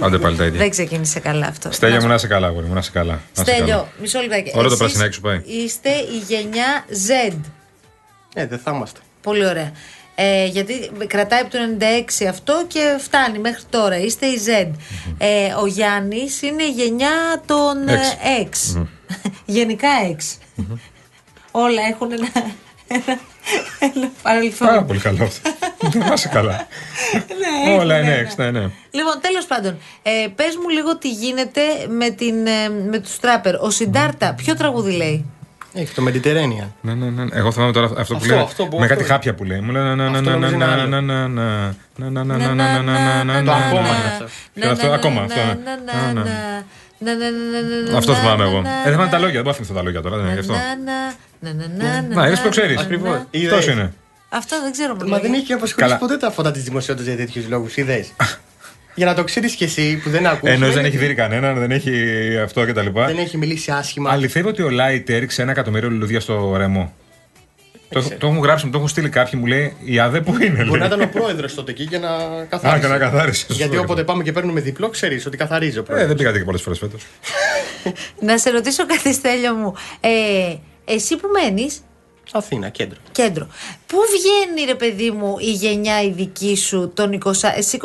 Άντε 0.00 0.18
πάλι 0.18 0.36
τα 0.36 0.44
ίδια. 0.44 0.58
Δεν 0.58 0.70
ξεκίνησε 0.70 1.20
καλά 1.20 1.46
αυτό. 1.46 1.72
Στέλιο 1.72 2.00
μου 2.00 2.06
να 2.06 2.14
είσαι 2.14 2.26
καλά, 2.26 2.46
αγόρι 2.46 2.66
μου, 2.66 2.72
να 2.72 2.78
είσαι 2.78 2.90
καλά. 2.90 3.12
Να 3.12 3.20
είσαι 3.42 3.52
Στέλιο, 3.52 3.66
καλά. 3.76 3.88
μισό 4.00 4.20
λεπτάκι. 4.20 4.50
Ωραίο 4.54 4.62
το 4.62 4.66
Εσείς 4.66 4.78
πρασινάκι 4.78 5.14
σου 5.14 5.20
πάει. 5.20 5.40
Είστε 5.44 5.90
η 5.90 6.18
γενιά 6.28 6.84
Z. 6.90 7.36
Ε, 8.34 8.46
δεν 8.46 8.58
θα 8.58 8.70
είμαστε. 8.74 9.00
Πολύ 9.22 9.46
ωραία. 9.46 9.72
Ε, 10.14 10.46
γιατί 10.46 10.90
κρατάει 11.06 11.40
από 11.40 11.50
το 11.50 11.58
96 12.22 12.24
αυτό 12.28 12.64
και 12.68 12.96
φτάνει 13.00 13.38
μέχρι 13.38 13.62
τώρα. 13.70 13.98
Είστε 13.98 14.26
η 14.26 14.40
Z. 14.46 14.70
Ε, 15.18 15.52
ο 15.62 15.66
Γιάννης 15.66 16.42
είναι 16.42 16.62
η 16.62 16.70
γενιά 16.70 17.42
των 17.46 17.88
ε, 17.88 17.98
X. 18.50 18.82
Γενικά 19.44 19.88
X. 20.18 20.38
Όλα 21.50 21.82
έχουν 21.90 22.12
ένα, 22.12 22.28
ένα, 23.78 24.10
παρελθόν. 24.22 24.68
Πάρα 24.68 24.82
πολύ 24.82 24.98
καλό 24.98 25.24
αυτό. 25.24 25.50
Να 25.98 26.12
είσαι 26.12 26.28
καλά. 26.28 26.66
Όλα 27.78 27.98
είναι 27.98 28.14
έξι, 28.14 28.34
ναι, 28.38 28.50
ναι. 28.50 28.60
Λοιπόν, 28.90 29.14
τέλο 29.20 29.42
πάντων, 29.48 29.78
ε, 30.02 30.10
πε 30.34 30.44
μου 30.62 30.68
λίγο 30.68 30.96
τι 30.98 31.10
γίνεται 31.10 31.60
με, 31.88 32.10
την, 32.10 32.46
ε, 32.46 32.68
με 32.90 32.98
του 32.98 33.10
τράπερ. 33.20 33.54
Ο 33.54 33.70
Σιντάρτα, 33.70 34.34
ποιο 34.34 34.54
τραγούδι 34.54 34.92
λέει. 34.92 35.24
Έχει 35.76 35.94
το 35.94 36.04
Mediterranean. 36.08 36.68
Ναι, 36.80 36.94
ναι, 36.94 37.10
ναι. 37.10 37.24
Εγώ 37.32 37.52
θυμάμαι 37.52 37.72
τώρα 37.72 37.90
αυτό 37.96 38.16
που 38.16 38.24
λέει. 38.24 38.46
Με 38.78 38.86
κάτι 38.86 39.04
χάπια 39.04 39.34
που 39.34 39.44
λέει. 39.44 39.60
Μου 39.60 39.70
λέει. 39.70 39.82
Να, 39.82 39.94
να, 39.94 40.10
να, 40.10 40.20
να. 41.28 41.74
Αυτό 47.96 48.14
θυμάμαι 48.14 48.44
εγώ. 48.44 48.62
Δεν 48.84 48.92
θυμάμαι 48.92 49.10
τα 49.10 49.18
λόγια. 49.18 49.42
Δεν 49.42 49.54
πάω 49.54 49.74
τα 49.74 49.82
λόγια 49.82 50.02
τώρα. 50.02 50.16
Δεν 50.16 50.30
είναι 50.30 50.40
αυτό. 50.40 50.54
Να, 52.14 52.26
είδες 52.26 52.40
που 52.40 52.48
ξέρεις. 52.48 52.80
Ακριβώς. 52.80 53.14
Αυτός 53.14 53.26
Είδες. 53.42 53.66
είναι. 53.66 53.92
Αυτό 54.28 54.60
δεν 54.62 54.72
ξέρω. 54.72 54.96
Μα 55.06 55.18
δεν 55.18 55.32
έχει 55.32 55.52
απασχολήσει 55.52 55.74
Καλά. 55.74 55.96
ποτέ 55.96 56.16
τα 56.16 56.30
φώτα 56.30 56.50
της 56.50 56.62
δημοσιότητας 56.62 57.08
για 57.14 57.16
τέτοιους 57.16 57.48
λόγους, 57.48 57.76
είδες. 57.76 58.12
Για 58.96 59.06
να 59.06 59.14
το 59.14 59.24
ξέρεις 59.24 59.54
κι 59.54 59.64
εσύ 59.64 60.00
που 60.04 60.10
δεν 60.10 60.26
ακούς 60.26 60.48
Ενώ 60.48 60.58
δεν 60.58 60.68
σημαίνει 60.68 60.88
έχει 60.88 60.96
ότι 60.96 61.06
δει 61.06 61.14
κανέναν, 61.14 61.58
δεν 61.58 61.70
έχει 61.70 61.92
αυτό 62.42 62.64
κτλ. 62.66 62.86
Δεν 62.92 63.18
έχει 63.18 63.36
μιλήσει 63.36 63.70
άσχημα. 63.70 64.10
Αληθεύει 64.10 64.48
ότι 64.48 64.62
ο 64.62 64.70
Λάιτ 64.70 65.10
έριξε 65.10 65.42
ένα 65.42 65.50
εκατομμύριο 65.50 65.90
λουλουδιά 65.90 66.20
στο 66.20 66.54
ρεμό. 66.56 66.92
Το, 67.88 68.02
το 68.18 68.26
έχουν 68.26 68.38
γράψει, 68.38 68.64
μου 68.64 68.70
το 68.70 68.76
έχουν 68.76 68.88
στείλει 68.90 69.08
κάποιοι, 69.08 69.40
μου 69.42 69.46
λέει 69.46 69.76
η 69.84 69.98
ΑΔΕ 69.98 70.20
που 70.20 70.34
είναι. 70.42 70.64
Μπορεί 70.64 70.70
να 70.70 70.76
λέει. 70.76 70.86
ήταν 70.86 71.00
ο 71.00 71.06
πρόεδρος 71.06 71.54
τότε 71.54 71.70
εκεί 71.70 71.82
για 71.82 71.98
να 71.98 72.08
καθάρισε. 72.48 72.76
Α, 72.76 72.80
και 72.80 72.86
να 72.86 72.98
καθάρισε. 72.98 73.46
Γιατί 73.48 73.76
όποτε 73.76 74.04
πάμε 74.04 74.22
και 74.22 74.32
παίρνουμε 74.32 74.60
διπλό, 74.60 74.88
ξέρεις 74.88 75.26
ότι 75.26 75.36
καθαρίζει 75.36 75.78
ο 75.78 75.80
Ε, 75.80 75.84
πρόεδρος. 75.84 76.08
δεν 76.08 76.16
πήγατε 76.16 76.38
και 76.38 76.44
πολλές 76.44 76.62
φορές 76.62 76.78
φέτος. 76.78 77.06
Να 78.20 78.38
σε 78.38 78.50
ρωτήσω 78.50 78.86
κάτι, 78.86 79.12
Στέλιο 79.14 79.54
μου. 79.54 79.74
Ε, 80.00 80.08
εσύ 80.84 81.16
που 81.16 81.28
μένεις, 81.28 81.80
Αθήνα, 82.32 82.68
κέντρο. 82.68 82.98
κέντρο. 83.12 83.46
Πού 83.86 83.98
βγαίνει, 84.12 84.66
ρε 84.66 84.74
παιδί 84.74 85.10
μου, 85.10 85.36
η 85.38 85.50
γενιά 85.50 86.02
η 86.02 86.10
δική 86.10 86.56
σου 86.56 86.92
των 86.94 87.20
20. 87.24 87.32
Εσύ 87.56 87.78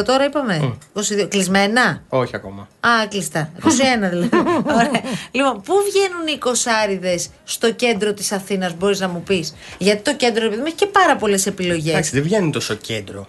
22 0.00 0.02
τώρα 0.04 0.24
είπαμε; 0.24 0.76
22. 0.94 1.26
Κλεισμένα; 1.28 2.02
Όχι 2.08 2.36
ακόμα. 2.36 2.68
Α, 2.80 3.06
κλειστά. 3.08 3.50
21 3.62 3.68
δηλαδή. 4.10 4.28
Ωραία. 4.78 5.02
Λοιπόν, 5.30 5.60
πού 5.62 5.74
βγαίνουν 5.90 6.26
οι 6.34 6.38
κοσάριδε 6.38 7.18
στο 7.44 7.72
κέντρο 7.72 8.12
της 8.12 8.32
Αθήνας, 8.32 8.74
μπορείς 8.74 9.00
να 9.00 9.08
μου 9.08 9.22
πεις; 9.22 9.54
Γιατί 9.78 10.02
το 10.02 10.16
κέντρο, 10.16 10.44
επειδή 10.44 10.60
μου, 10.60 10.66
έχει 10.66 10.76
και 10.76 10.86
πάρα 10.86 11.16
πολλές 11.16 11.46
επιλογές. 11.46 11.92
Εντάξει, 11.92 12.10
δεν 12.10 12.22
βγαίνει 12.22 12.50
τόσο 12.50 12.74
κέντρο. 12.74 13.26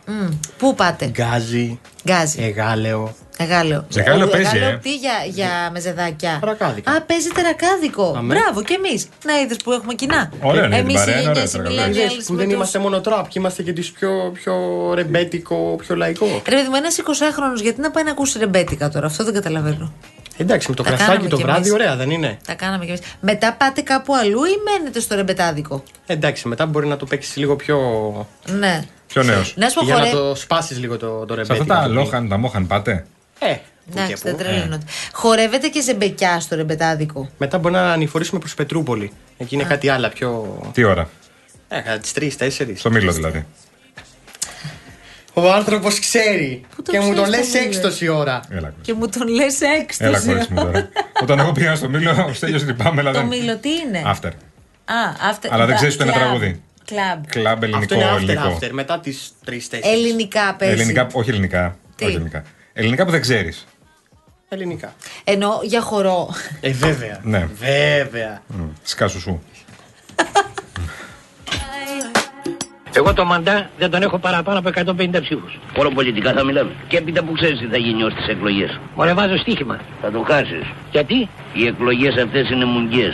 Πού 0.57 0.75
πάτε, 0.75 1.05
Γκάζι, 1.05 1.79
Γκάζι. 2.03 2.43
Εγάλεο. 2.43 3.15
Εγάλεο. 3.37 3.85
Εγάλεο 3.95 4.27
Ο- 4.27 4.29
παίζει, 4.29 4.57
ε. 4.57 4.79
τι 4.81 4.95
για, 4.95 5.11
για 5.29 5.69
μεζεδάκια. 5.73 6.37
Τερακάδικο. 6.39 6.91
Α, 6.91 7.01
παίζει 7.01 7.27
τερακάδικο. 7.29 8.13
Αμέ. 8.17 8.33
Μπράβο, 8.35 8.61
και 8.63 8.73
εμείς. 8.85 9.07
Να 9.25 9.39
είδες 9.39 9.57
που 9.63 9.71
έχουμε 9.71 9.93
κοινά. 9.93 10.31
Ωραία, 10.41 10.67
ναι, 10.67 10.77
Εμείς 10.77 10.93
την 10.95 11.05
παρέα, 11.05 11.15
οι 11.19 11.23
είναι 11.23 11.31
γενιέ 11.33 11.41
ωραία 11.41 11.43
οι 11.43 11.71
τερακάδικο. 11.71 12.13
millennials. 12.13 12.23
Που 12.27 12.35
δεν 12.35 12.35
με 12.35 12.43
τους- 12.43 12.53
είμαστε 12.53 12.79
μόνο 12.79 13.01
τραπ 13.01 13.27
και 13.27 13.39
είμαστε 13.39 13.63
και 13.63 13.73
τις 13.73 13.91
πιο, 13.91 14.09
πιο 14.33 14.53
ρεμπέτικο, 14.93 15.75
πιο 15.79 15.95
λαϊκό. 15.95 16.25
Ρε 16.49 16.55
παιδί 16.55 16.67
μου, 16.69 16.75
ένας 16.75 16.97
20χρονο 16.97 17.61
γιατί 17.61 17.81
να 17.81 17.91
πάει 17.91 18.03
να 18.03 18.11
ακούσει 18.11 18.39
ρεμπέτικα 18.39 18.89
τώρα, 18.89 19.05
αυτό 19.05 19.23
δεν 19.23 19.33
καταλαβαίνω. 19.33 19.91
Εντάξει, 20.37 20.69
με 20.69 20.75
το 20.75 20.83
Τα 20.83 20.89
κρασάκι 20.89 21.09
κάναμε 21.11 21.29
το 21.29 21.35
κι 21.35 21.41
βράδυ, 21.43 21.59
εμείς. 21.59 21.71
ωραία 21.71 21.95
δεν 21.95 22.09
είναι; 22.11 22.37
Τα 22.47 22.53
κάναμε 22.53 22.83
κι 22.85 22.89
εμείς. 22.89 23.01
Μετά 23.19 23.53
πάτε 23.53 23.81
κάπου 23.81 24.15
αλλού 24.15 24.43
ή 24.43 24.51
μένετε 24.79 24.99
στο 24.99 25.15
ρεμπετάδικο; 25.15 25.83
Εντάξει, 26.05 26.47
μετά 26.47 26.65
μπορεί 26.65 26.87
να 26.87 26.97
το 26.97 27.05
παίξεις 27.05 27.35
λίγο 27.35 27.55
πιο. 27.55 27.77
Ναι. 28.59 28.83
Πιο 29.07 29.23
νέος. 29.23 29.53
Να 29.57 29.69
σου 29.69 29.79
πω 29.79 29.85
για 29.85 29.93
να 29.95 29.99
χορέ... 29.99 30.11
το 30.11 30.35
σπάσεις 30.35 30.79
λίγο 30.79 30.97
το, 30.97 31.25
το 31.25 31.33
Σε 31.33 31.39
ρεμπέτικο. 31.41 31.61
αυτά 31.61 31.75
τα 31.81 31.87
το 31.87 31.93
λόχαν, 31.93 32.27
τα 32.29 32.37
μόχαν 32.37 32.67
πάτε; 32.67 33.05
Ε, 33.49 33.53
που 33.85 33.93
και 33.95 33.99
Εντάξει, 34.01 34.21
δεν 34.23 34.31
που. 34.35 34.43
τρελαίνονται. 34.43 34.85
Χορεύετε 35.13 35.67
και 35.67 35.81
ζεμπεκιά 35.81 36.39
στο 36.39 36.55
ρεμπετάδικο. 36.55 37.29
Μετά 37.37 37.57
μπορεί 37.57 37.73
να 37.73 37.91
ανηφορήσουμε 37.91 38.39
προς 38.39 38.53
Πετρούπολη. 38.53 39.11
Εκεί 39.37 39.55
είναι 39.55 39.63
κάτι 39.63 39.89
άλλο 39.89 40.09
πιο. 40.09 40.59
Τι 40.73 40.83
ώρα; 40.83 41.09
Ε, 41.67 41.79
κατά 41.79 41.97
τις 41.99 42.13
3-4. 42.13 42.75
Στο 42.75 42.91
μήλο 42.91 43.11
δηλαδή. 43.11 43.45
Ο 45.33 45.51
άνθρωπος 45.51 45.99
ξέρει. 45.99 46.61
Πού 46.75 46.81
το 46.81 46.91
Και 46.91 46.99
μου 46.99 47.13
το 47.13 47.21
ξέρεις 47.21 47.39
λες 47.39 47.51
το 47.51 47.57
έξτοση 47.67 48.07
ώρα. 48.07 48.39
Έλα, 48.49 48.59
κορίτσι. 48.59 48.81
Και 48.81 48.93
μου 48.93 49.07
τον 49.09 49.27
λες 49.27 49.61
Έλα, 49.61 49.73
έκσταση. 49.73 50.25
κορίτσι 50.27 50.53
μου 50.53 50.61
τώρα. 50.63 50.89
Όταν 51.21 51.39
εγώ 51.39 51.51
πήγα 51.51 51.75
στο 51.75 51.89
μήλο, 51.89 52.29
στέλνιο 52.33 52.59
ότι 52.63 52.73
πάμε, 52.73 53.01
αλλά 53.01 53.11
Το 53.11 53.17
δεν. 53.19 53.27
μήλο 53.27 53.57
τι 53.57 53.69
είναι; 53.69 54.01
After. 54.05 54.29
Α, 54.85 55.31
after. 55.31 55.47
Αλλά 55.49 55.57
δεν 55.65 55.67
Μπα- 55.67 55.75
ξέρεις 55.75 55.95
το 55.97 56.03
ένα 56.03 56.11
κλαμπ. 56.11 56.23
τραγούδι. 56.25 56.61
Κλαμπ. 56.85 57.23
Κλαμπ 57.25 57.63
Αυτό 57.63 57.65
ελληνικό, 57.65 57.95
είναι 57.95 58.05
after 58.11 58.15
ελληνικό. 58.17 58.57
after, 58.61 58.69
μετά 58.71 58.99
τις 58.99 59.31
3-4. 59.45 59.79
Ελληνικά 59.81 60.55
παίζει. 60.55 60.73
Ελληνικά, 60.73 61.07
όχι 61.11 61.29
ελληνικά. 61.29 61.77
Τι; 61.95 62.05
Όχι 62.05 62.13
ελληνικά. 62.13 62.43
Ελληνικά 62.77 63.05
που 63.05 63.11
δεν 63.11 63.21
ξέρεις. 63.21 63.65
Ελληνικά. 64.49 64.93
Ενώ 65.23 65.59
για 65.63 65.81
χορό. 65.81 66.29
Ε, 66.61 66.71
βέβαια. 66.71 67.19
Ναι. 67.23 67.49
Βέβαια. 67.53 68.41
Σκάσου 68.83 69.19
σου. 69.19 69.43
Εγώ 72.93 73.13
το 73.13 73.25
μαντά 73.25 73.69
δεν 73.77 73.89
τον 73.89 74.01
έχω 74.01 74.17
παραπάνω 74.19 74.59
από 74.59 74.69
150 74.69 75.21
ψήφους. 75.21 75.59
Όλο 75.77 75.89
πολιτικά 75.89 76.33
θα 76.33 76.43
μιλάμε. 76.43 76.71
Και 76.87 76.97
έπειτα 76.97 77.23
που 77.23 77.31
ξέρεις 77.31 77.59
τι 77.59 77.67
θα 77.67 77.77
γίνει 77.77 78.03
ως 78.03 78.13
τις 78.13 78.27
εκλογές. 78.27 78.79
Μωρέ 78.95 79.13
βάζω 79.13 79.37
στοίχημα. 79.37 79.79
Θα 80.01 80.11
το 80.11 80.23
χάσεις. 80.27 80.63
Γιατί; 80.91 81.29
Οι 81.53 81.65
εκλογές 81.65 82.15
αυτές 82.23 82.49
είναι 82.49 82.65
μουγγιέ. 82.65 83.09